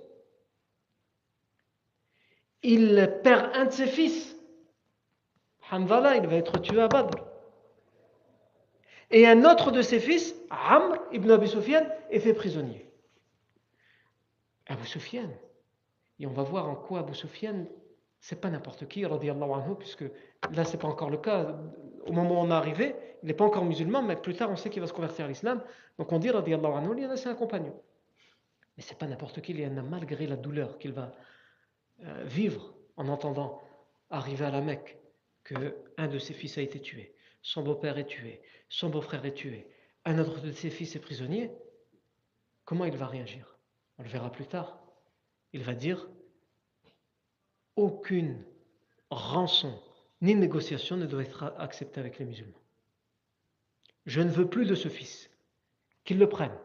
[2.63, 4.35] Il perd un de ses fils,
[5.69, 7.17] Hamdallah, il va être tué à Badr.
[9.11, 11.47] Et un autre de ses fils, Amr ibn Abi
[12.09, 12.84] est fait prisonnier.
[14.67, 15.29] Abu Sufyan.
[16.19, 17.65] Et on va voir en quoi Abu Sufyan,
[18.19, 20.05] c'est pas n'importe qui, anhu, puisque
[20.53, 21.57] là, c'est pas encore le cas.
[22.05, 24.55] Au moment où on est arrivé, il n'est pas encore musulman, mais plus tard on
[24.55, 25.63] sait qu'il va se convertir à l'islam.
[25.97, 27.79] Donc on dit, anhu, c'est un compagnon.
[28.77, 31.13] Mais c'est pas n'importe qui, il y en a malgré la douleur qu'il va
[32.03, 33.61] euh, vivre en entendant
[34.09, 34.97] arriver à la Mecque
[35.43, 39.33] que un de ses fils a été tué, son beau-père est tué, son beau-frère est
[39.33, 39.67] tué,
[40.03, 41.51] un autre de ses fils est prisonnier.
[42.65, 43.54] Comment il va réagir?
[43.97, 44.79] On le verra plus tard.
[45.53, 46.07] Il va dire
[47.75, 48.43] aucune
[49.09, 49.79] rançon
[50.21, 52.61] ni négociation ne doit être acceptée avec les musulmans.
[54.05, 55.29] Je ne veux plus de ce fils.
[56.03, 56.57] Qu'ils le prennent,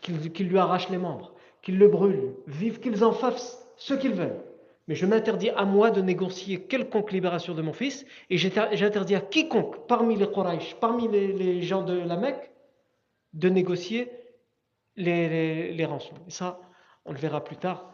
[0.00, 4.40] qu'ils lui arrachent les membres, qu'ils le brûlent, vivent qu'ils en fassent ce qu'ils veulent.
[4.86, 9.20] Mais je m'interdis à moi de négocier quelconque libération de mon fils, et j'interdis à
[9.20, 12.50] quiconque parmi les Quraysh, parmi les, gens de la Mecque,
[13.32, 14.10] de négocier
[14.96, 16.14] les, les, rançons.
[16.26, 16.60] Et ça,
[17.04, 17.92] on le verra plus tard.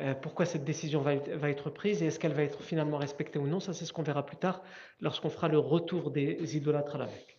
[0.00, 3.46] Euh, pourquoi cette décision va être, prise et est-ce qu'elle va être finalement respectée ou
[3.46, 4.62] non Ça, c'est ce qu'on verra plus tard
[5.00, 7.38] lorsqu'on fera le retour des idolâtres à la Mecque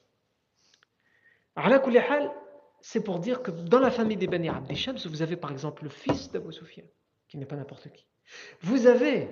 [2.82, 5.84] c'est pour dire que dans la famille des Bani Abdi Shams, vous avez par exemple
[5.84, 6.84] le fils d'Abu Sufyan,
[7.28, 8.06] qui n'est pas n'importe qui.
[8.62, 9.30] Vous avez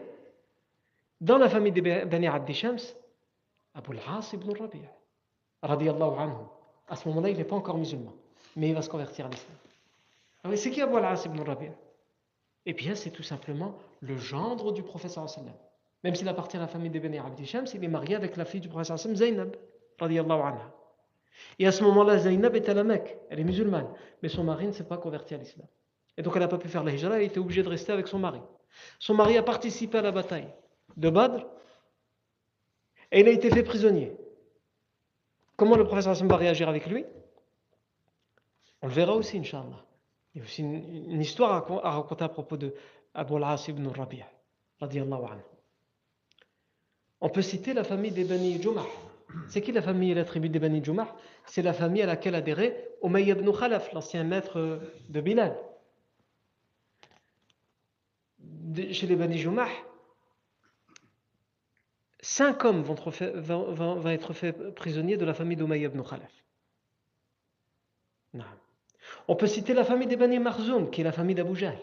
[1.19, 2.79] dans la famille des Bani Abdi Shams,
[3.73, 4.91] Abu al-As ibn Rabi'a,
[5.63, 6.45] radiyallahu anhu.
[6.87, 8.13] À ce moment-là, il n'est pas encore musulman,
[8.55, 9.55] mais il va se convertir à l'islam.
[10.43, 11.71] Ah c'est qui Abu al-As ibn Rabi'a
[12.65, 15.53] Eh bien, c'est tout simplement le gendre du professeur sallam.
[16.03, 18.45] Même s'il appartient à la famille des Bani Abdi Shams, il est marié avec la
[18.45, 19.55] fille du professeur sallam, Zainab,
[19.99, 20.73] anha.
[21.59, 23.87] Et à ce moment-là, Zainab est à la Mecque, elle est musulmane,
[24.21, 25.67] mais son mari ne s'est pas converti à l'islam.
[26.17, 28.07] Et donc elle n'a pas pu faire la hijra, elle était obligée de rester avec
[28.07, 28.41] son mari.
[28.99, 30.47] Son mari a participé à la bataille
[30.97, 31.45] de Badr
[33.11, 34.15] et il a été fait prisonnier.
[35.55, 37.05] Comment le professeur va réagir avec lui?
[38.81, 39.85] On le verra aussi, Inch'Allah.
[40.33, 42.73] Il y a aussi une, histoire à, raconter à propos de
[43.13, 44.27] Abu al-As ibn Rabi'a.
[47.19, 48.85] On peut citer la famille des Bani Jumah.
[49.47, 51.15] C'est qui la famille et la tribu des Bani Jumah?
[51.45, 55.57] C'est la famille à laquelle adhérait Umayy ibn Khalaf, l'ancien maître de Bilal.
[58.91, 59.67] Chez les Bani Jumah,
[62.21, 66.31] cinq hommes vont être, faits, vont, être faits prisonniers de la famille d'Umayy ibn Khalaf.
[69.27, 71.77] On peut citer la famille des Bani Marzoum, qui est la famille d'Abu Jahl.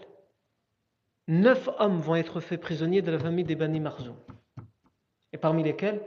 [1.28, 4.16] Neuf hommes vont être faits prisonniers de la famille des Bani Marzoum.
[5.32, 6.00] Et parmi lesquels,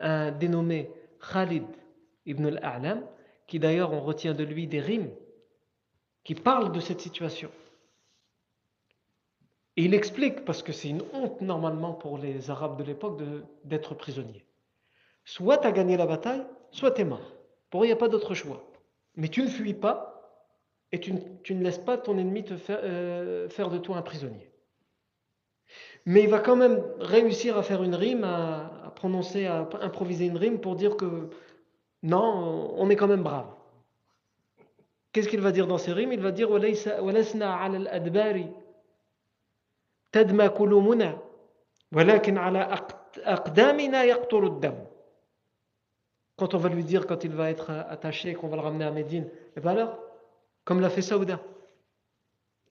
[0.00, 0.90] un dénommé
[1.32, 1.64] Khalid
[2.26, 3.06] ibn al-A'lam,
[3.46, 5.10] qui d'ailleurs on retient de lui des rimes
[6.24, 7.50] qui parlent de cette situation.
[9.76, 13.22] Et il explique, parce que c'est une honte normalement pour les Arabes de l'époque
[13.64, 14.44] d'être prisonniers.
[15.24, 17.32] Soit tu as gagné la bataille, soit tu es mort.
[17.70, 18.68] Pour eux, il n'y a pas d'autre choix.
[19.16, 20.09] Mais tu ne fuis pas
[20.92, 24.50] et tu ne, laisses pas ton ennemi te faire, euh, faire de toi un prisonnier.
[26.06, 30.36] Mais il va quand même réussir à faire une rime, à, prononcer, à improviser une
[30.36, 31.28] rime pour dire que
[32.02, 33.46] non, on est quand même brave.
[35.12, 36.12] Qu'est-ce qu'il va dire dans ces rimes?
[36.12, 36.50] Il va dire
[46.36, 48.90] quand on va lui dire quand il va être attaché qu'on va le ramener à
[48.90, 49.98] Médine et bien alors
[50.64, 51.40] comme l'a fait Saouda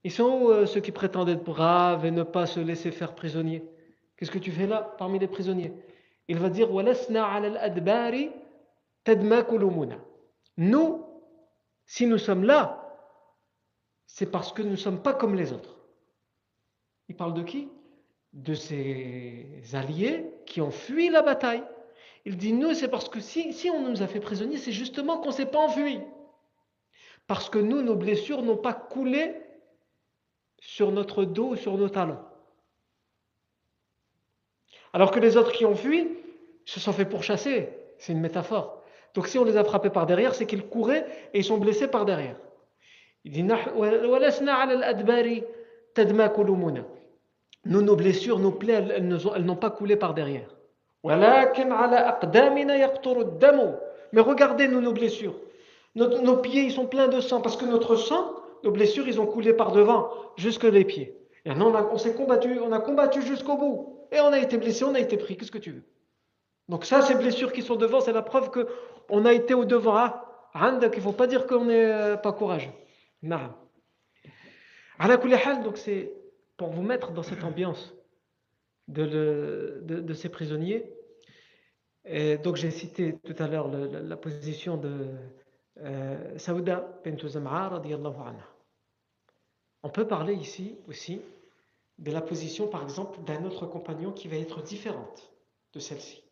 [0.05, 3.63] ils sont euh, ceux qui prétendent être braves et ne pas se laisser faire prisonnier
[4.19, 5.71] Qu'est-ce que tu fais là parmi les prisonniers?
[6.27, 6.69] Il va dire
[10.57, 11.05] Nous,
[11.85, 12.97] si nous sommes là,
[14.07, 15.77] c'est parce que nous ne sommes pas comme les autres.
[17.07, 17.69] Il parle de qui?
[18.33, 21.63] De ses alliés qui ont fui la bataille.
[22.25, 25.19] Il dit nous, c'est parce que si, si on nous a fait prisonniers, c'est justement
[25.19, 26.01] qu'on ne s'est pas enfui.
[27.29, 29.35] Parce que nous, nos blessures n'ont pas coulé
[30.59, 32.17] sur notre dos ou sur nos talons.
[34.93, 36.07] Alors que les autres qui ont fui
[36.65, 37.69] se sont fait pourchasser.
[37.99, 38.81] C'est une métaphore.
[39.13, 41.87] Donc si on les a frappés par derrière, c'est qu'ils couraient et ils sont blessés
[41.87, 42.35] par derrière.
[43.23, 43.55] Il dit Nous,
[47.83, 50.55] nos blessures, nos plaies, elles, n'ont pas coulé par derrière.
[51.03, 51.13] Mais
[54.21, 55.35] regardez, nous, nos blessures.
[55.99, 58.33] Nos, pieds, ils sont pleins de sang parce que notre sang,
[58.63, 61.17] nos blessures, ils ont coulé par devant, jusque les pieds.
[61.45, 64.07] Et on, on s'est combattu, on a combattu jusqu'au bout.
[64.11, 65.37] Et on a été blessé, on a été pris.
[65.37, 65.83] Qu'est-ce que tu veux?
[66.67, 69.95] Donc ça, ces blessures qui sont devant, c'est la preuve qu'on a été au devant.
[69.95, 72.71] Ah, il ne faut pas dire qu'on n'est euh, pas courageux.
[73.21, 73.53] Non.
[75.63, 76.11] Donc c'est
[76.57, 77.93] pour vous mettre dans cette ambiance
[78.87, 80.93] de, ces prisonniers.
[82.05, 85.07] Et donc j'ai cité tout à l'heure la, position de
[86.39, 88.47] Saouda bint Zam'a anha.
[89.83, 91.21] On peut parler ici aussi
[91.97, 95.33] de la position, par exemple, d'un autre compagnon qui va être différente
[95.73, 96.23] de celle-ci.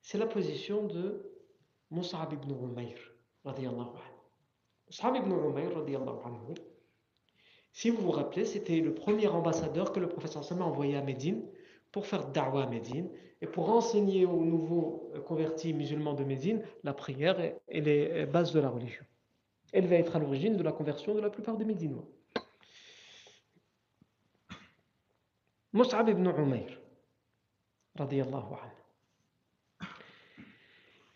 [0.00, 1.30] C'est la position de
[1.90, 2.96] Mus'ab ibn Umayr,
[3.44, 5.70] Mus'ab ibn Umayr,
[7.72, 11.02] si vous vous rappelez, c'était le premier ambassadeur que le professeur Sama a envoyé à
[11.02, 11.42] Médine
[11.90, 13.10] pour faire da'wa à Médine
[13.42, 18.60] et pour enseigner aux nouveaux convertis musulmans de Médine la prière et les bases de
[18.60, 19.04] la religion.
[19.74, 22.06] Elle va être à l'origine de la conversion de la plupart des Médinois.
[25.72, 26.78] Mus'ab ibn Umayr,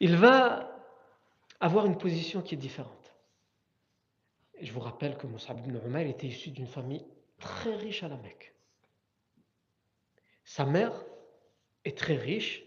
[0.00, 0.76] il va
[1.60, 3.14] avoir une position qui est différente.
[4.60, 7.06] je vous rappelle que Mus'ab ibn Umayr était issu d'une famille
[7.38, 8.52] très riche à la Mecque.
[10.44, 11.04] Sa mère
[11.84, 12.64] est très riche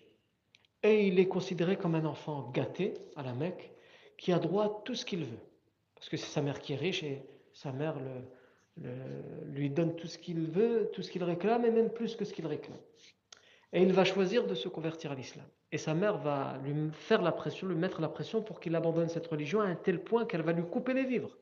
[0.83, 3.73] et il est considéré comme un enfant gâté à la Mecque
[4.17, 5.50] qui a droit à tout ce qu'il veut.
[6.01, 7.21] Parce que c'est sa mère qui est riche et
[7.53, 7.95] sa mère
[9.45, 12.33] lui donne tout ce qu'il veut, tout ce qu'il réclame, et même plus que ce
[12.33, 12.79] qu'il réclame.
[13.71, 15.45] Et il va choisir de se convertir à l'islam.
[15.71, 19.09] Et sa mère va lui faire la pression, lui mettre la pression pour qu'il abandonne
[19.09, 21.37] cette religion à un tel point qu'elle va lui couper les vivres.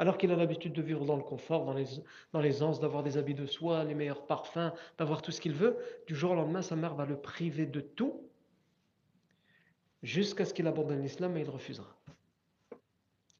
[0.00, 1.86] Alors qu'il a l'habitude de vivre dans le confort, dans les,
[2.32, 5.76] dans l'aisance, d'avoir des habits de soie, les meilleurs parfums, d'avoir tout ce qu'il veut,
[6.08, 8.20] du jour au lendemain, sa mère va le priver de tout,
[10.02, 11.96] jusqu'à ce qu'il abandonne l'islam et il refusera.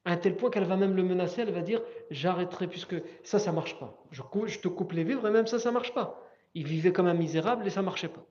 [0.05, 3.51] À tel point qu'elle va même le menacer, elle va dire J'arrêterai puisque ça, ça
[3.51, 4.03] marche pas.
[4.11, 6.21] Je, je te coupe les vivres et même ça, ça marche pas.
[6.55, 8.25] Il vivait comme un misérable et ça marchait pas.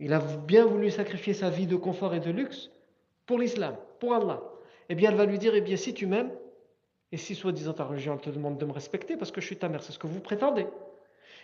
[0.00, 2.70] Il a bien voulu sacrifier sa vie de confort et de luxe
[3.26, 4.42] pour l'islam, pour Allah.
[4.88, 6.30] Eh bien, elle va lui dire Eh bien, si tu m'aimes,
[7.12, 9.68] et si soi-disant ta religion te demande de me respecter parce que je suis ta
[9.68, 10.66] mère, c'est ce que vous prétendez.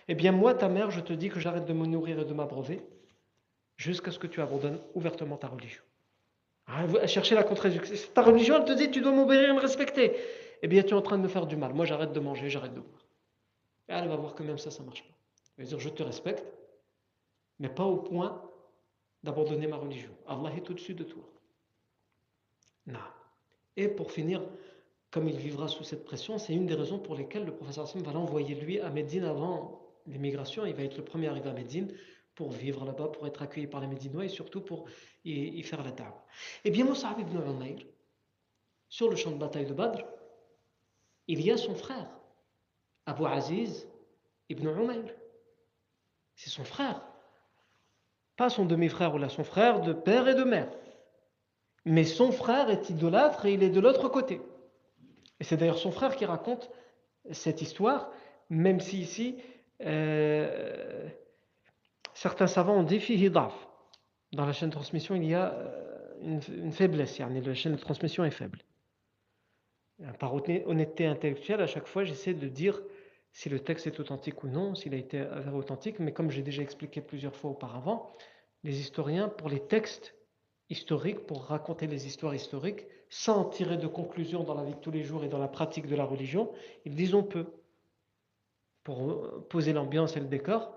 [0.07, 2.33] Eh bien, moi, ta mère, je te dis que j'arrête de me nourrir et de
[2.33, 2.81] m'abreuver
[3.77, 5.81] jusqu'à ce que tu abandonnes ouvertement ta religion.
[6.67, 7.95] Ah, chercher la contradiction.
[8.13, 10.15] Ta religion, elle te dit, tu dois m'obéir et me respecter.
[10.61, 11.73] eh bien tu es en train de me faire du mal.
[11.73, 13.05] Moi j'arrête de manger, j'arrête de boire.
[13.89, 15.13] Et elle va voir que même ça, ça marche pas.
[15.57, 16.45] Elle va dire, je te respecte,
[17.59, 18.41] mais pas au point
[19.23, 20.11] d'abandonner ma religion.
[20.27, 21.23] Allah est au-dessus de toi.
[22.87, 22.99] Non.
[23.77, 24.41] Et pour finir,
[25.11, 28.01] comme il vivra sous cette pression, c'est une des raisons pour lesquelles le professeur Hassan
[28.01, 30.65] va l'envoyer lui à Médine avant l'immigration.
[30.65, 31.93] Il va être le premier arrivé à Médine
[32.35, 34.87] pour vivre là-bas, pour être accueilli par les Médinois et surtout pour
[35.25, 36.15] y, faire la table.
[36.63, 37.85] Eh bien, Moussa ibn Umayr,
[38.89, 40.03] sur le champ de bataille de Badr,
[41.27, 42.09] il y a son frère,
[43.05, 43.87] Abu Aziz
[44.49, 45.13] ibn Umayr.
[46.35, 47.01] C'est son frère.
[48.37, 50.71] Pas son demi-frère ou là, son frère de père et de mère.
[51.85, 54.41] Mais son frère est idolâtre et il est de l'autre côté.
[55.39, 56.69] Et c'est d'ailleurs son frère qui raconte
[57.31, 58.11] cette histoire,
[58.49, 59.37] même si ici,
[59.81, 61.09] euh,
[62.13, 63.53] certains savants ont dit hidaf.
[64.33, 68.23] Dans la chaîne de transmission, il y a euh, une, faiblesse, la chaîne de transmission
[68.23, 68.59] est faible.
[70.19, 72.81] Par honnêteté intellectuelle, à chaque fois, j'essaie de dire
[73.33, 76.63] si le texte est authentique ou non, s'il a été authentique, mais comme j'ai déjà
[76.63, 78.15] expliqué plusieurs fois auparavant,
[78.63, 80.15] les historiens, pour les textes
[80.69, 84.91] historiques, pour raconter les histoires historiques, sans tirer de conclusions dans la vie de tous
[84.91, 86.51] les jours et dans la pratique de la religion,
[86.85, 87.47] ils disent on peut,
[88.83, 90.75] pour poser l'ambiance et le décor,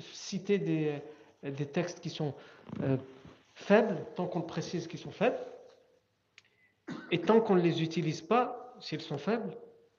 [0.00, 2.34] citer des, textes qui sont
[2.82, 2.96] euh,
[3.54, 5.38] faibles, tant qu'on précise qu'ils sont faibles,
[7.10, 9.56] et tant qu'on ne les utilise pas, s'ils sont faibles,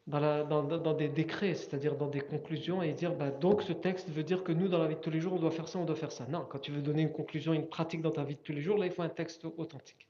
[0.07, 4.43] dans, des décrets, c'est-à-dire dans des conclusions, et dire bah, donc ce texte veut dire
[4.43, 5.95] que nous, dans la vie de tous les jours, on doit faire ça, on doit
[5.95, 6.25] faire ça.
[6.27, 8.61] Non, quand tu veux donner une conclusion, une pratique dans ta vie de tous les
[8.61, 10.07] jours, là, il faut un texte authentique.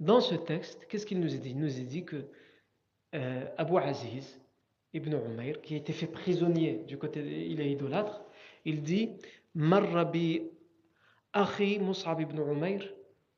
[0.00, 1.50] Dans ce texte, qu'est-ce qu'il nous a dit?
[1.50, 2.26] Il nous a dit que
[3.14, 4.38] euh, Abu Aziz
[4.96, 8.22] ibn Umayr, qui a été fait prisonnier du côté, il est idolâtre,
[8.64, 9.10] il dit
[9.54, 10.42] Marrabi
[11.32, 12.40] akhi Mus'ab ibn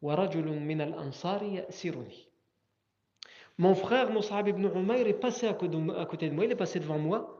[0.01, 1.61] wa rajulun min al-ansari.
[3.59, 6.99] Mon frère Mus'ab ibn Umayr est passé à côté de moi, il est passé devant
[6.99, 7.39] moi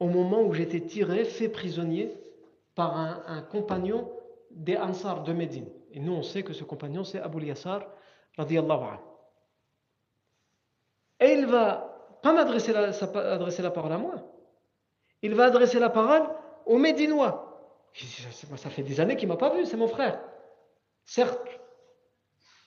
[0.00, 2.16] au moment où j'étais tiré, fait prisonnier
[2.74, 4.10] par un, compagnon
[4.50, 5.68] des Ansar de Médine.
[5.92, 7.86] Et nous, on sait que ce compagnon, c'est Abu Yassar,
[8.36, 8.98] radiallahu anhu.
[11.20, 11.89] Et il va
[12.22, 14.14] pas m'adresser la, la parole à moi.
[15.22, 16.22] Il va adresser la parole
[16.66, 17.46] aux Médinois.
[18.56, 20.20] Ça fait des années qu'il ne m'a pas vu, c'est mon frère.
[21.04, 21.60] Certes,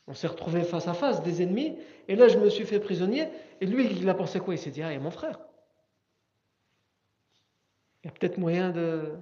[0.08, 3.30] on s'est retrouvé face à face, des ennemis, et là je me suis fait prisonnier,
[3.62, 4.54] et lui il a pensé quoi?
[4.54, 5.40] Il s'est dit, ah, il y mon frère.
[8.04, 9.14] Il y a peut-être moyen de,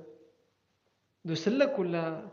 [1.23, 2.23] de celle-là là.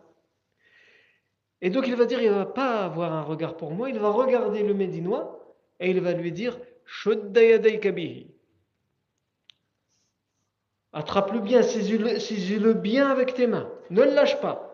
[1.60, 3.98] Et donc il va dire, il ne va pas avoir un regard pour moi, il
[3.98, 6.58] va regarder le Médinois, et il va lui dire,
[10.92, 14.64] Attrape-le bien, saisis-le bien avec tes mains, ne le lâche pas.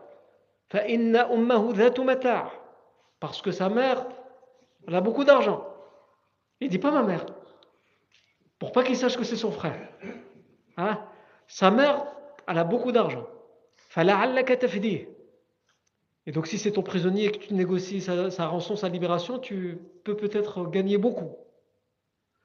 [3.20, 4.06] Parce que sa mère,
[4.86, 5.66] elle a beaucoup d'argent.
[6.60, 7.26] Il dit pas ma mère.
[8.58, 9.88] Pour pas qu'il sache que c'est son frère.
[10.76, 11.00] Hein?
[11.46, 12.06] Sa mère,
[12.46, 13.26] elle a beaucoup d'argent.
[16.26, 19.78] Et donc si c'est ton prisonnier et que tu négocies sa, rançon, sa libération, tu
[20.04, 21.36] peux peut-être gagner beaucoup.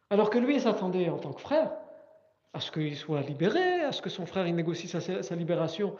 [0.10, 1.72] Alors que lui, il s'attendait en tant que frère
[2.54, 5.96] à ce qu'il soit libéré, à ce que son frère il négocie sa, libération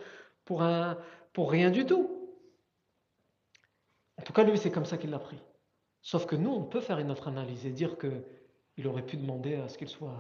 [0.46, 2.28] pour, rien du tout.
[4.18, 5.38] En tout cas, lui, c'est comme ça qu'il l'a pris.
[6.02, 9.56] Sauf que nous, on peut faire une autre analyse et dire qu'il aurait pu demander
[9.56, 10.18] à ce qu'il soit.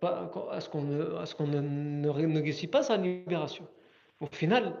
[0.00, 3.66] Pas, à ce qu'on ne, ne, négocie pas sa libération.
[4.20, 4.76] Au final,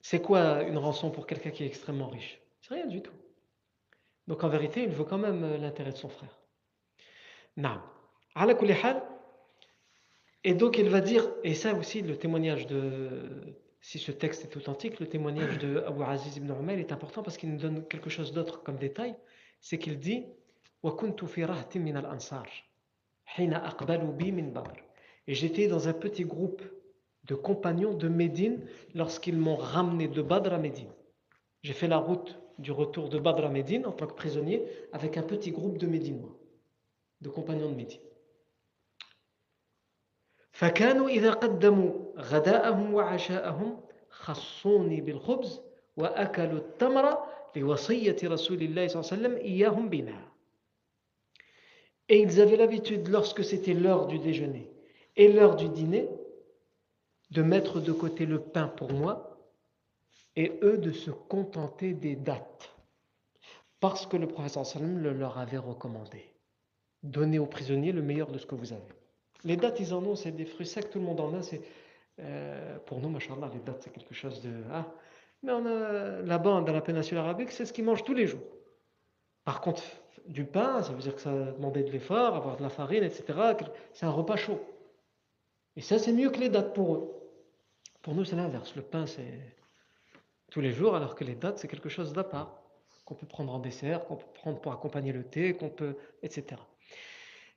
[0.00, 2.40] c'est quoi une rançon pour quelqu'un qui est extrêmement riche?
[2.62, 3.12] C'est rien du tout.
[4.26, 6.38] Donc en vérité, il veut quand même l'intérêt de son frère.
[7.56, 7.80] Non.
[10.44, 14.56] Et donc il va dire, et ça aussi, le témoignage de, si ce texte est
[14.56, 18.10] authentique, le témoignage de Abu Aziz ibn Umar est important parce qu'il nous donne quelque
[18.10, 19.16] chose d'autre comme détail.
[19.60, 20.26] C'est qu'il dit
[25.26, 26.62] Et j'étais dans un petit groupe
[27.24, 30.90] de compagnons de Médine lorsqu'ils m'ont ramené de Badr à Médine.
[31.62, 35.17] J'ai fait la route du retour de Badr à Médine en tant que prisonnier avec
[35.17, 36.35] un petit groupe de Médinois,
[37.21, 38.01] de compagnons de Médine.
[40.55, 43.79] فكانوا إذا قدموا غداءهم وعشاءهم
[44.09, 45.61] خصوني بالخبز
[45.97, 47.17] وأكلوا التمر
[47.55, 50.31] لوصية رسول الله صلى الله عليه وسلم إياهم بنا
[52.07, 54.71] Et ils avaient l'habitude, lorsque c'était l'heure du déjeuner
[55.17, 56.07] et l'heure du dîner,
[57.31, 59.28] de mettre de côté le pain pour moi
[60.36, 62.74] et eux de se contenter des dates.
[63.80, 66.24] Parce que le professeur sallam le leur avait recommandé.
[67.02, 68.82] Donnez aux prisonniers le meilleur de ce que vous avez.
[69.44, 71.40] Les dates, ils en ont, c'est des fruits secs, tout le monde en a.
[72.20, 74.50] Euh, pour nous, machallah, les dates, c'est quelque chose de.
[74.70, 74.86] Ah.
[75.42, 78.42] Mais on a, là-bas, dans la péninsule arabique, c'est ce qu'ils mangent tous les jours.
[79.44, 79.82] Par contre,
[80.26, 83.24] du pain, ça veut dire que ça demandait de l'effort, avoir de la farine, etc.
[83.94, 84.60] C'est un repas chaud.
[85.76, 87.14] Et ça, c'est mieux que les dates pour eux.
[88.02, 88.76] Pour nous, c'est l'inverse.
[88.76, 89.56] Le pain, c'est
[90.51, 92.61] tous les jours, alors que les dates, c'est quelque chose d'à part,
[93.05, 96.61] qu'on peut prendre en dessert, qu'on peut prendre pour accompagner le thé, qu'on peut, etc.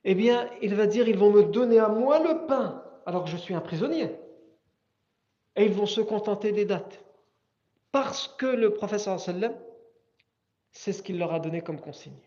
[0.03, 3.29] Eh bien, il va dire, ils vont me donner à moi le pain, alors que
[3.29, 4.15] je suis un prisonnier.
[5.55, 7.03] Et ils vont se contenter des dates.
[7.91, 9.55] Parce que le professeur sallam,
[10.71, 12.21] c'est ce qu'il leur a donné comme consigne.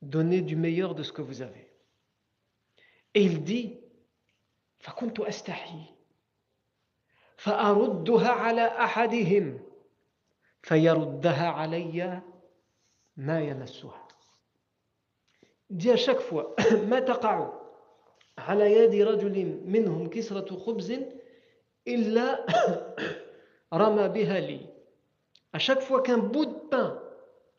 [0.00, 1.70] Donnez du meilleur de ce que vous avez.
[3.14, 3.78] Et il dit,
[4.82, 5.84] فكنت أستحي
[7.36, 9.60] فأردها على أحدهم
[10.62, 12.22] فيردها علي
[13.16, 14.08] ما يمسها
[15.70, 16.54] dit à chaque fois
[16.90, 17.52] ما تقع
[18.38, 20.98] على يد رجل منهم كسرة خبز
[21.88, 22.46] إلا
[23.72, 24.60] رمى بها لي
[25.54, 26.98] à chaque fois qu'un bout de pain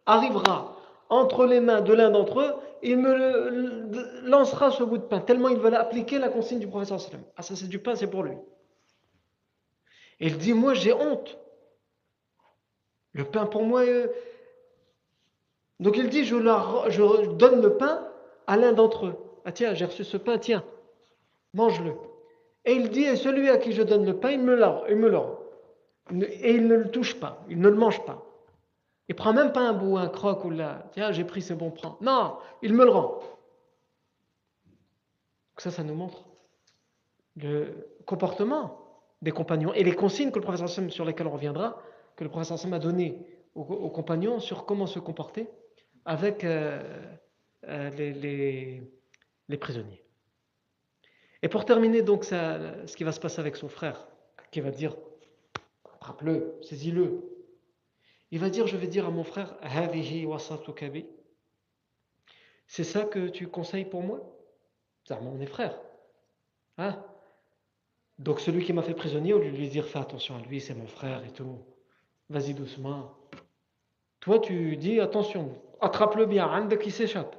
[0.05, 0.75] arrivera
[1.09, 5.49] entre les mains de l'un d'entre eux, il me lancera ce bout de pain, tellement
[5.49, 7.23] il veut appliquer la consigne du professeur sallam.
[7.37, 8.35] Ah ça c'est du pain, c'est pour lui.
[10.19, 11.37] Et il dit, moi j'ai honte.
[13.18, 13.82] le pain pour moi...
[13.82, 14.06] Euh,
[15.80, 16.36] donc il dit, je,
[17.34, 18.06] donne le pain
[18.46, 19.16] à l'un d'entre eux.
[19.44, 20.64] Ah tiens, j'ai reçu ce pain, tiens,
[21.52, 21.92] mange-le.
[22.64, 25.38] Et il dit, et celui à qui je donne le pain, il me me l'a.
[26.10, 28.24] Et il ne le touche pas, il ne le mange pas.
[29.08, 31.70] Il prend même pas un bout, un croc ou là, tiens, j'ai pris, c'est bon,
[31.70, 31.96] prends.
[32.00, 33.20] Non, il me le rend.
[35.56, 36.24] ça, ça nous montre
[37.36, 38.78] le comportement
[39.22, 41.80] des compagnons et les consignes que le professeur sur lesquelles on reviendra,
[42.18, 45.48] que le professeur Sam a donné aux, compagnons sur comment se comporter
[46.04, 46.82] avec euh,
[47.68, 50.04] euh, les, prisonniers.
[51.42, 54.08] Et pour terminer donc ce qui va se passer avec son frère,
[54.50, 54.96] qui va dire,
[55.94, 57.22] attrape-le, saisis-le,
[58.32, 59.56] il va dire, je vais dire à mon frère,
[62.66, 64.36] c'est ça que tu conseilles pour moi?
[65.10, 65.80] On est frère.
[66.78, 67.00] Hein?
[68.18, 70.60] Donc celui qui m'a fait prisonnier, au lieu de lui dire, fais attention à lui,
[70.60, 71.64] c'est mon frère et tout,
[72.28, 73.16] vas-y doucement.
[74.20, 77.36] Toi, tu dis, attention, attrape-le bien, un qui s'échappe.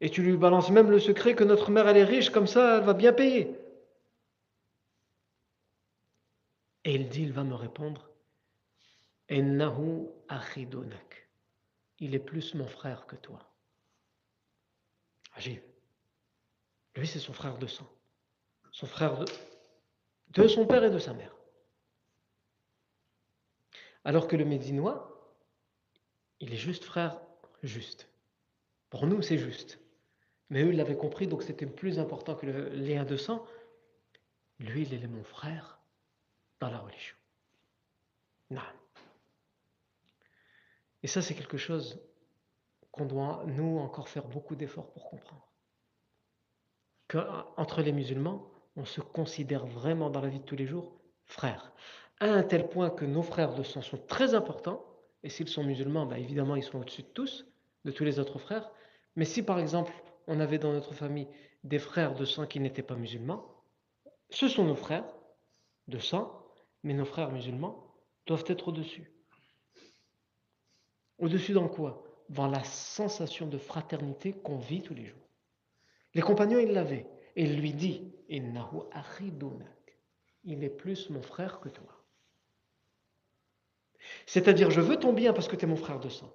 [0.00, 2.78] Et tu lui balances même le secret que notre mère, elle est riche, comme ça,
[2.78, 3.56] elle va bien payer.
[6.84, 8.10] Et il dit, il va me répondre,
[11.98, 13.38] il est plus mon frère que toi.
[15.34, 15.62] Agib.
[16.96, 17.90] Lui, c'est son frère de sang.
[18.70, 19.24] Son frère
[20.28, 21.33] de son père et de sa mère.
[24.04, 25.10] Alors que le Médinois,
[26.40, 27.20] il est juste frère
[27.62, 28.08] juste.
[28.90, 29.80] Pour nous, c'est juste.
[30.50, 33.44] Mais eux, ils l'avaient compris, donc c'était plus important que le lien de sang.
[34.58, 35.80] Lui, il est mon frère
[36.60, 37.16] dans la religion.
[38.50, 38.60] Non.
[41.02, 42.00] Et ça, c'est quelque chose
[42.92, 45.48] qu'on doit, nous, encore faire beaucoup d'efforts pour comprendre.
[47.08, 51.72] Qu'entre les musulmans, on se considère vraiment dans la vie de tous les jours frères.
[52.24, 54.82] À un tel point que nos frères de sang sont très importants,
[55.22, 57.46] et s'ils sont musulmans, bah, évidemment, ils sont au-dessus de tous,
[57.84, 58.70] de tous les autres frères.
[59.14, 59.92] Mais si par exemple,
[60.26, 61.28] on avait dans notre famille
[61.64, 63.44] des frères de sang qui n'étaient pas musulmans,
[64.30, 65.04] ce sont nos frères
[65.88, 66.42] de sang,
[66.82, 67.94] mais nos frères musulmans
[68.26, 69.12] doivent être au-dessus.
[71.18, 72.06] Au-dessus dans quoi?
[72.30, 75.28] Dans la sensation de fraternité qu'on vit tous les jours.
[76.14, 77.06] Les compagnons, ils l'avaient.
[77.36, 78.56] Et il lui dit Il
[80.64, 81.93] est plus mon frère que toi.
[84.26, 86.30] C'est-à-dire, je veux ton bien parce que tu es mon frère de sang.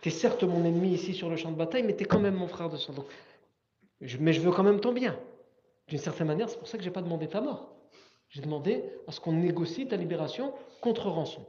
[0.00, 2.20] Tu es certes mon ennemi ici sur le champ de bataille, mais tu es quand
[2.20, 2.92] même mon frère de sang.
[2.92, 3.06] Donc,
[4.20, 5.18] mais je veux quand même ton bien.
[5.88, 7.74] D'une certaine manière, c'est pour ça que je n'ai pas demandé ta mort.
[8.28, 11.46] J'ai demandé à ce qu'on négocie ta libération contre rançon.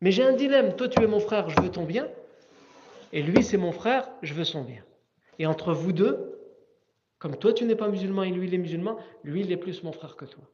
[0.00, 0.74] Mais j'ai un dilemme.
[0.74, 2.08] Toi, tu es mon frère, je veux ton bien.
[3.12, 4.82] Et lui, c'est mon frère, je veux son bien.
[5.38, 6.40] Et entre vous deux,
[7.18, 9.82] comme toi, tu n'es pas musulman et lui, il est musulman, lui, il est plus
[9.82, 10.44] mon frère que toi.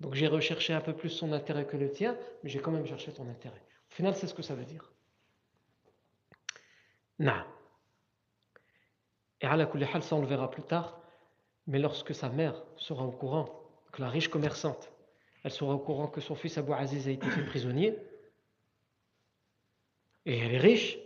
[0.00, 2.86] Donc j'ai recherché un peu plus son intérêt que le tien, mais j'ai quand même
[2.86, 3.62] cherché ton intérêt.
[3.90, 4.92] Au final, c'est ce que ça veut dire.
[7.18, 7.46] Na.
[9.40, 9.66] Et à la
[10.00, 11.00] ça on le verra plus tard,
[11.66, 13.46] mais lorsque sa mère sera au courant,
[13.92, 14.92] que la riche commerçante,
[15.44, 17.96] elle sera au courant que son fils Abou Aziz a été fait prisonnier,
[20.26, 20.98] et elle est riche,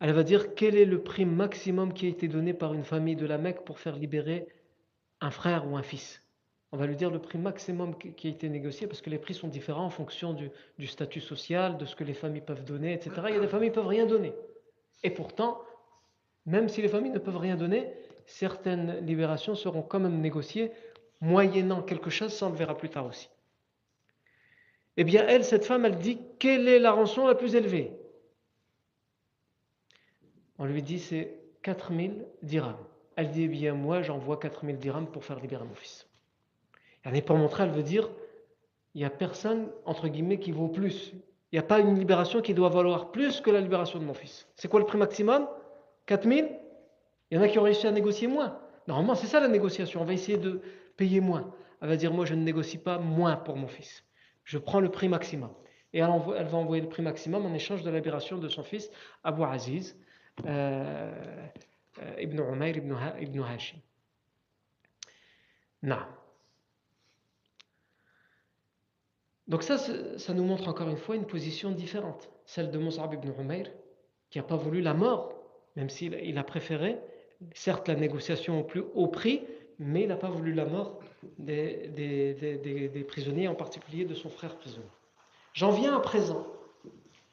[0.00, 3.16] elle va dire quel est le prix maximum qui a été donné par une famille
[3.16, 4.46] de la Mecque pour faire libérer
[5.20, 6.22] un frère ou un fils?
[6.70, 9.32] On va lui dire le prix maximum qui a été négocié parce que les prix
[9.32, 13.10] sont différents en fonction du, statut social, de ce que les familles peuvent donner, etc.
[13.28, 14.34] Il y a des familles qui peuvent rien donner.
[15.02, 15.62] Et pourtant,
[16.44, 17.90] même si les familles ne peuvent rien donner,
[18.26, 20.72] certaines libérations seront quand même négociées
[21.20, 23.28] moyennant quelque chose, ça on le verra plus tard aussi.
[24.98, 27.92] Eh bien, elle, cette femme, elle dit quelle est la rançon la plus élevée?
[30.58, 32.76] On lui dit c'est 4000 dirhams.
[33.16, 36.07] Elle dit, eh bien moi j'envoie 4000 dirhams pour faire libérer mon fils.
[37.04, 38.08] Et pour montrer, elle veut dire,
[38.94, 41.12] il n'y a personne, entre guillemets, qui vaut plus.
[41.50, 44.14] Il n'y a pas une libération qui doit valoir plus que la libération de mon
[44.14, 44.46] fils.
[44.56, 45.48] C'est quoi le prix maximum?
[46.06, 46.50] 4000
[47.30, 48.58] Il y en a qui ont réussi à négocier moins.
[48.86, 50.02] Normalement, c'est ça la négociation.
[50.02, 50.60] On va essayer de
[50.96, 51.54] payer moins.
[51.80, 54.04] Elle va dire, moi je ne négocie pas moins pour mon fils.
[54.44, 55.50] Je prends le prix maximum.
[55.92, 58.90] Et elle, va envoyer le prix maximum en échange de la libération de son fils,
[59.24, 59.96] Abu Aziz,
[60.46, 61.14] euh,
[62.02, 63.78] euh, ibn Umayr ibn, ibn Hashim.
[65.82, 66.00] Non.
[69.48, 72.28] Donc ça, ça nous montre encore une fois une position différente.
[72.44, 73.66] Celle de Mus'ab ibn Umayr,
[74.30, 75.32] qui n'a pas voulu la mort,
[75.76, 76.98] même s'il a préféré,
[77.54, 79.42] certes, la négociation au plus haut prix,
[79.78, 80.98] mais il n'a pas voulu la mort
[81.38, 84.86] des, prisonniers, en particulier de son frère prisonnier.
[85.54, 86.46] J'en viens à présent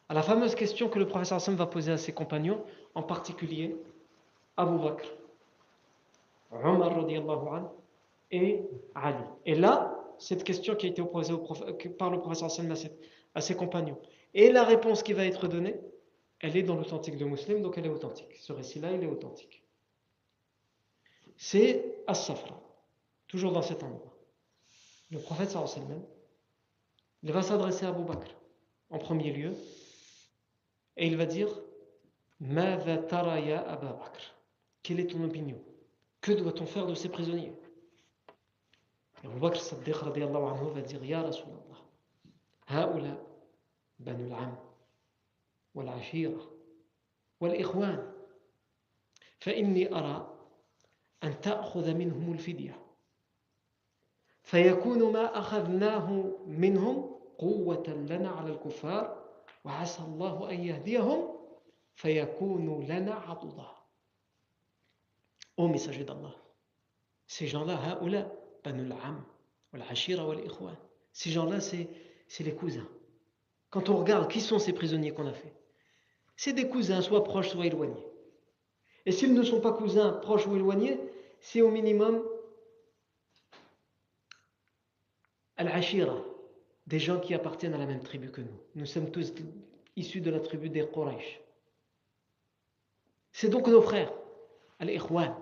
[0.07, 2.63] à la fameuse question que le professeur Hassan va poser à ses compagnons,
[2.93, 3.75] en particulier
[4.55, 5.07] Abu Bakr,
[6.51, 7.71] Omar
[8.31, 8.61] et
[8.93, 9.23] Ali.
[9.45, 11.33] Et là, cette question qui a été posée
[11.97, 12.73] par le professeur Hassan
[13.33, 13.97] à ses compagnons,
[14.33, 15.79] et la réponse qui va être donnée,
[16.39, 18.35] elle est dans l'authentique de Muslim, donc elle est authentique.
[18.39, 19.63] Ce récit-là, il est authentique.
[21.37, 22.61] C'est As-Safra,
[23.27, 24.13] toujours dans cet endroit.
[25.11, 26.03] Le prophète sallam,
[27.23, 28.35] il va s'adresser à Abu Bakr
[28.89, 29.53] en premier lieu,
[30.97, 31.49] et il va dire
[32.39, 34.35] Mada tara ya Abu Bakr
[34.85, 35.59] quelle est ton opinion?
[36.21, 37.53] Que doit-on faire de ces prisonniers?
[39.23, 41.81] Abu Bakr Saddiq anhu va dire Ya Rasulallah,
[42.67, 43.27] هؤلاء
[43.99, 44.55] بنو العم
[45.75, 46.51] والعشيرة
[47.41, 48.13] والإخوان.
[49.39, 50.37] فإني أرى
[51.23, 52.85] أن تأخذ منهم الفدية.
[54.43, 56.11] فيكون ما أخذناه
[56.45, 59.25] منهم قوة لنا على الكفار
[59.63, 61.37] وعسى الله أن يهديهم
[61.95, 63.75] فيكون لنا عضدا.
[65.57, 66.35] Ô messager d'Allah,
[67.27, 68.29] ces gens-là, haoula,
[68.65, 69.23] banul am,
[69.89, 70.75] ashira ikhwan.
[71.13, 71.87] Ces gens-là, c'est
[72.39, 72.87] les cousins.
[73.69, 75.53] Quand on regarde qui sont ces prisonniers qu'on a fait,
[76.35, 78.05] c'est des cousins, soit proches, soit éloignés.
[79.05, 80.99] Et s'ils ne sont pas cousins, proches ou éloignés,
[81.39, 82.23] c'est au minimum
[85.57, 86.17] al-ashira,
[86.87, 88.59] des gens qui appartiennent à la même tribu que nous.
[88.75, 89.31] Nous sommes tous
[89.95, 91.39] issus de la tribu des Quraysh.
[93.31, 94.11] C'est donc nos frères.
[94.79, 95.33] Al-Ikhwan.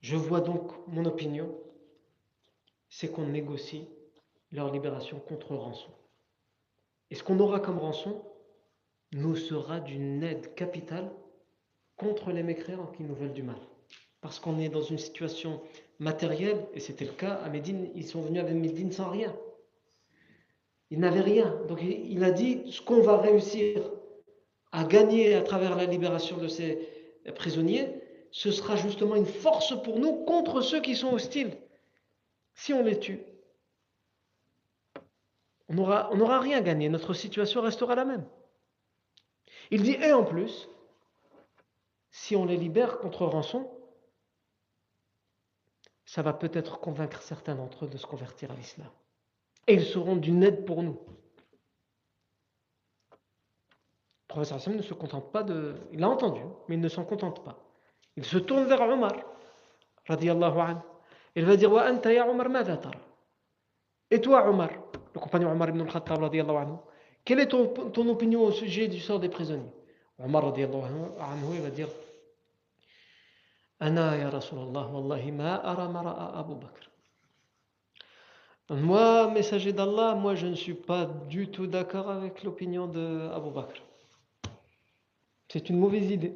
[0.00, 1.54] Je vois donc mon opinion,
[2.88, 3.88] c'est qu'on négocie
[4.52, 5.90] leur libération contre rançon.
[7.10, 8.22] Et ce qu'on aura comme rançon
[9.12, 11.10] nous sera d'une aide capitale
[11.96, 13.60] contre les mécréants qui nous veulent du mal.
[14.20, 15.60] Parce qu'on est dans une situation
[15.98, 19.34] matérielle, et c'était le cas à Médine, ils sont venus avec Médine sans rien.
[20.90, 21.62] Ils n'avaient rien.
[21.68, 23.90] Donc il a dit ce qu'on va réussir
[24.72, 26.88] à gagner à travers la libération de ces
[27.34, 27.88] prisonniers,
[28.36, 31.56] ce sera justement une force pour nous contre ceux qui sont hostiles.
[32.52, 33.24] Si on les tue,
[35.70, 38.28] on n'aura rien gagné, notre situation restera la même.
[39.70, 40.68] Il dit, et en plus,
[42.10, 43.70] si on les libère contre rançon,
[46.04, 48.90] ça va peut-être convaincre certains d'entre eux de se convertir à l'islam.
[49.66, 51.00] Et ils seront d'une aide pour nous.
[54.28, 55.76] professeur Hassan ne se contente pas de...
[55.92, 57.65] Il a entendu, mais il ne s'en contente pas.
[58.16, 59.14] Il se tourne vers Omar,
[60.06, 60.80] radiallahu anhu.
[61.34, 62.46] Il va dire, Wa anta ya Omar,
[64.10, 64.70] Et toi, Omar,
[65.14, 66.76] le compagnon Omar ibn al-Khattab, radiallahu anhu,
[67.24, 69.72] quelle est ton, ton, opinion au sujet du sort des prisonniers?
[70.18, 70.84] Omar, radiallahu
[71.20, 71.88] anhu, il va dire,
[73.78, 76.90] Ana ya Rasulallah, wallahi ma ara mara'a Abu Bakr.
[78.70, 83.50] Moi, messager d'Allah, moi je ne suis pas du tout d'accord avec l'opinion de Abu
[83.50, 83.82] Bakr.
[85.48, 86.34] C'est une mauvaise idée.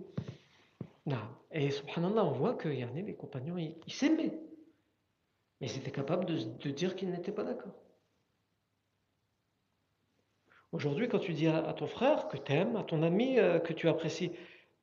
[1.53, 4.39] Et subhanallah, on voit que les compagnons, ils s'aimaient.
[5.61, 7.75] Mais ils étaient capables de, dire qu'ils n'étaient pas d'accord.
[10.73, 13.73] Aujourd'hui, quand tu dis à, ton frère que tu aimes, à ton ami euh, que
[13.73, 14.31] tu apprécies,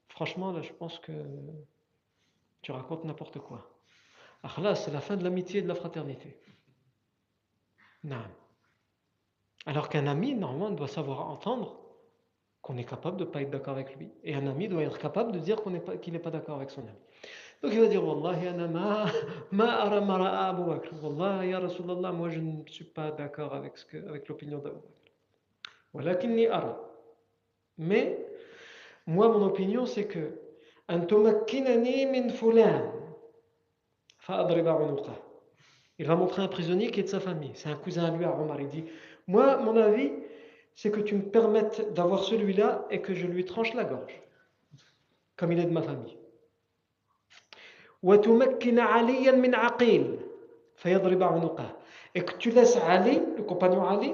[0.09, 1.13] franchement, là, je pense que
[2.61, 3.79] tu racontes n'importe quoi.
[4.57, 6.37] Là, c'est la fin de l'amitié et de la fraternité.
[8.03, 8.23] Non.
[9.65, 11.86] Alors qu'un ami, normalement, doit savoir entendre
[12.67, 14.09] qu'on est capable de ne pas être d'accord avec lui.
[14.25, 15.71] Et un ami doit être capable de dire qu'il
[16.11, 16.99] n'est pas, pas d'accord avec son ami.
[17.63, 19.05] Donc il va dire Wallahi, ma,
[19.51, 20.91] ma ara mara'a Abu Bakr.
[21.01, 23.75] Wallahi, ya Rasulallah, moi je ne suis pas d'accord avec,
[24.09, 24.75] avec l'opinion d'Abu
[25.93, 26.51] Bakr.
[26.51, 26.77] Ara.
[27.77, 28.27] Mais,
[29.05, 30.37] moi, mon opinion, c'est que
[30.89, 32.91] Antumakkinani min fulan.
[34.19, 34.77] Fa'adriba.
[35.99, 37.51] Il va montrer un prisonnier qui est de sa famille.
[37.53, 38.59] C'est un cousin à lui à Omar.
[38.59, 38.83] Il dit
[39.25, 40.11] Moi, mon avis,
[40.77, 44.21] c'est que tu me permettes d'avoir celui-là et que je lui tranche la gorge,
[45.35, 46.15] comme il est de ma famille.
[52.13, 54.13] Et que tu laisses Ali, le compagnon Ali,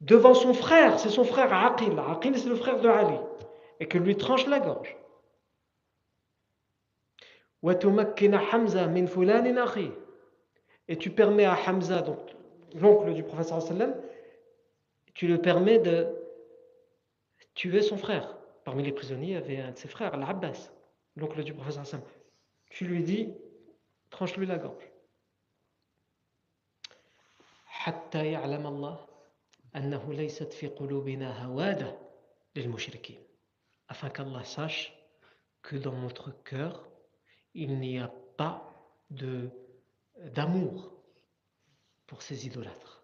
[0.00, 1.96] devant son frère, c'est son frère Aqil.
[2.10, 3.20] Aqil, c'est le frère de Ali.
[3.78, 4.96] Et que lui tranche la gorge.
[10.88, 12.18] Et tu permets à Hamza, donc
[12.74, 13.94] l'oncle du professeur sallam,
[15.16, 16.14] tu le permets de
[17.54, 18.36] tuer son frère.
[18.64, 20.70] Parmi les prisonniers, il y avait un de ses frères, l'Abbas,
[21.16, 22.02] l'oncle du professeur Hassan.
[22.68, 23.32] Tu lui dis,
[24.10, 24.84] tranche-lui la gorge.
[33.88, 34.92] afin qu'Allah sache
[35.62, 36.86] que dans notre cœur
[37.54, 38.70] il n'y a pas
[39.10, 40.92] d'amour
[42.06, 42.95] pour ces idolâtres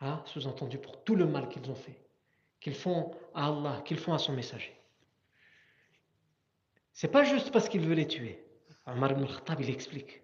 [0.00, 1.98] Hein, sous-entendu pour tout le mal qu'ils ont fait,
[2.60, 4.76] qu'ils font à Allah, qu'ils font à son messager.
[6.92, 8.44] C'est pas juste parce qu'il veut les tuer.
[8.86, 10.22] Omar ibn Khattab, il explique.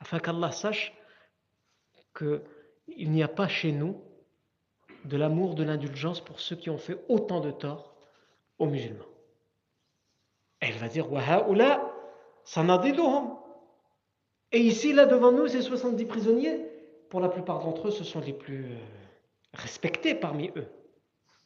[0.00, 0.94] Afin qu'Allah sache
[2.16, 2.42] qu'il
[3.10, 4.02] n'y a pas chez nous
[5.04, 7.94] de l'amour, de l'indulgence pour ceux qui ont fait autant de tort
[8.58, 9.04] aux musulmans.
[10.60, 11.08] Elle va dire
[14.52, 16.64] et ici, là, devant nous, ces 70 prisonniers,
[17.10, 18.76] pour la plupart d'entre eux, ce sont les plus euh,
[19.54, 20.66] respectés parmi eux,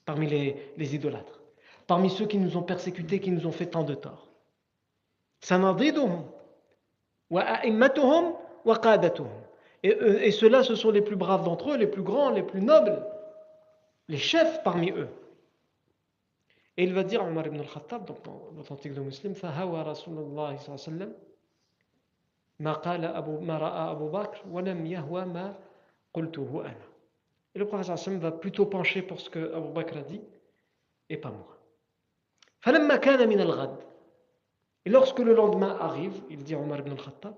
[0.04, 1.40] parmi les, les, idolâtres,
[1.86, 4.28] parmi ceux qui nous ont persécutés, qui nous ont fait tant de tort.
[9.82, 12.44] Et, euh, et ceux-là, ce sont les plus braves d'entre eux, les plus grands, les
[12.44, 13.04] plus nobles,
[14.08, 15.08] les chefs parmi eux.
[16.76, 20.70] Et il va dire, Omar ibn al-Khattab, dans l'authentique de Muslim, «Fahawa Rasulullah sallallahu alayhi
[20.70, 21.14] wa sallam.
[22.61, 25.59] ما قال أبو ما رأى أبو بكر ولم يهوى ما
[26.13, 26.87] قلته أنا.
[27.55, 30.21] Et le prophète sallam va plutôt pencher pour ce que Abu Bakr a dit
[31.09, 31.57] et pas moi.
[32.59, 33.87] فلما كان من الغد
[34.85, 37.35] Et lorsque le lendemain arrive, il dit Omar ibn al-Khattab,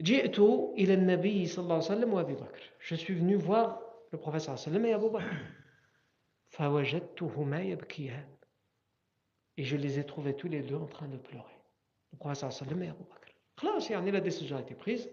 [0.00, 0.38] جئت
[0.78, 2.60] إلى النبي صلى الله عليه وسلم وأبي بكر.
[2.78, 3.80] Je suis venu voir
[4.12, 5.34] le prophète sallallahu alayhi wa sallam et Abu Bakr.
[9.56, 11.55] Et je les ai trouvés tous les deux en train de pleurer.
[12.13, 14.11] Le prophète sallam et Abu Bakr.
[14.11, 15.09] La décision a été prise.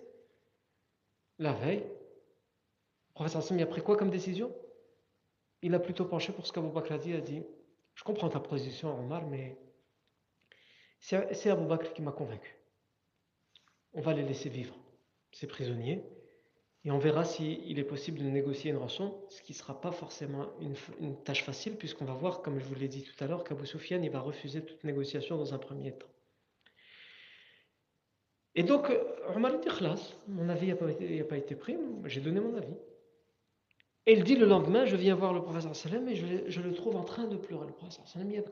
[1.39, 4.55] La veille, le prophète sallam a pris quoi comme décision?
[5.63, 7.15] Il a plutôt penché pour ce qu'Abu Bakr a dit.
[7.15, 7.43] A dit
[7.95, 9.59] Je comprends ta position, Omar, mais
[11.01, 12.57] c'est Abu Bakr qui m'a convaincu.
[13.93, 14.75] On va les laisser vivre,
[15.33, 16.05] ces prisonniers.
[16.85, 19.91] Et on verra s'il est possible de négocier une rançon, ce qui ne sera pas
[19.91, 20.49] forcément
[21.01, 23.67] une, tâche facile, puisqu'on va voir, comme je vous l'ai dit tout à l'heure, qu'Abu
[23.67, 26.14] Soufiane il va refuser toute négociation dans un premier temps.
[28.55, 28.93] Et donc,
[29.35, 29.69] Omar dit
[30.29, 32.77] mon avis n'a pas, pas, été pris, j'ai donné mon avis.
[34.07, 36.97] Et il dit le lendemain, je viens voir le professeur Salem et je, le trouve
[36.97, 37.67] en train de pleurer.
[37.67, 38.45] Le professeur Salem, il Le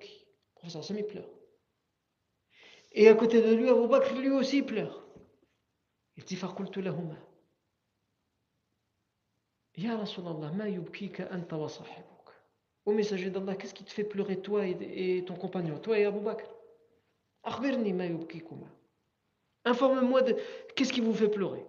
[0.54, 1.28] professeur Salem, il pleure.
[2.92, 5.04] Et à côté de lui, Abu Bakr, lui aussi, pleure.
[6.16, 6.38] Il dit,
[6.76, 7.16] lahuma.
[9.76, 12.30] Ya Rasulallah, ma yubkika anta wa sahibuk.
[12.84, 16.20] Au messager d'Allah, qu'est-ce qui te fait pleurer toi et, ton compagnon, toi et Abu
[16.20, 16.50] Bakr?
[17.42, 18.66] Akhbirni ma yubkikuma.
[19.64, 20.36] Informe-moi de
[20.74, 21.64] qu'est-ce qui vous fait pleurer.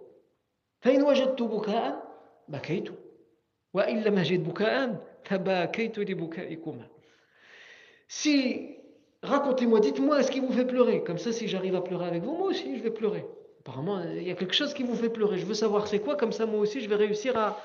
[8.08, 8.76] Si,
[9.22, 11.02] racontez-moi, dites-moi ce qui vous fait pleurer.
[11.02, 13.24] Comme ça, si j'arrive à pleurer avec vous, moi aussi, je vais pleurer.
[13.60, 15.38] Apparemment, il y a quelque chose qui vous fait pleurer.
[15.38, 17.58] Je veux savoir c'est quoi, comme ça, moi aussi, je vais réussir à,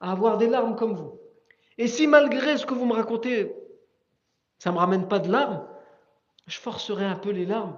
[0.00, 1.20] à avoir des larmes comme vous.
[1.76, 3.52] Et si malgré ce que vous me racontez,
[4.58, 5.66] ça ne me ramène pas de larmes,
[6.46, 7.76] je forcerai un peu les larmes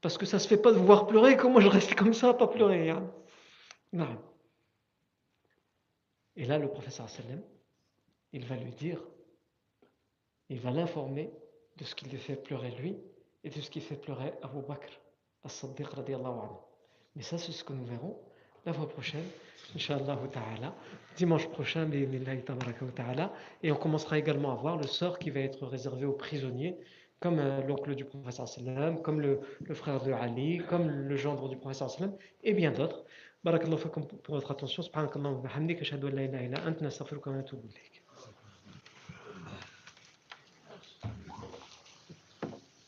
[0.00, 2.14] parce que ça ne se fait pas de vous voir pleurer, comment je reste comme
[2.14, 2.90] ça, pas pleurer.
[2.90, 3.10] Hein?
[3.92, 4.16] Non.
[6.36, 7.42] Et là, le professeur sallam,
[8.32, 9.00] il va lui dire,
[10.48, 11.32] il va l'informer
[11.76, 12.96] de ce qui lui fait pleurer lui
[13.42, 15.00] et de ce qui fait pleurer Abu Bakr
[15.44, 15.88] as-Siddiq
[17.16, 18.18] Mais ça, c'est ce que nous verrons
[18.66, 19.24] la fois prochaine.
[19.74, 20.74] Inch'Allah ta'ala,
[21.16, 21.90] dimanche prochain,
[23.62, 26.78] et on commencera également à voir le sort qui va être réservé aux prisonniers,
[27.20, 31.48] comme euh, l'oncle du professeur sallam, comme le, le, frère de Ali, comme le gendre
[31.48, 33.04] du professeur sallam, et bien d'autres.
[33.44, 33.78] Barakallahu
[34.22, 34.82] pour votre attention.
[34.82, 37.97] Subhanakallahu wa bihamdik, ashhadu an la ilaha illa anta nastaghfiruka wa natubu ilayk.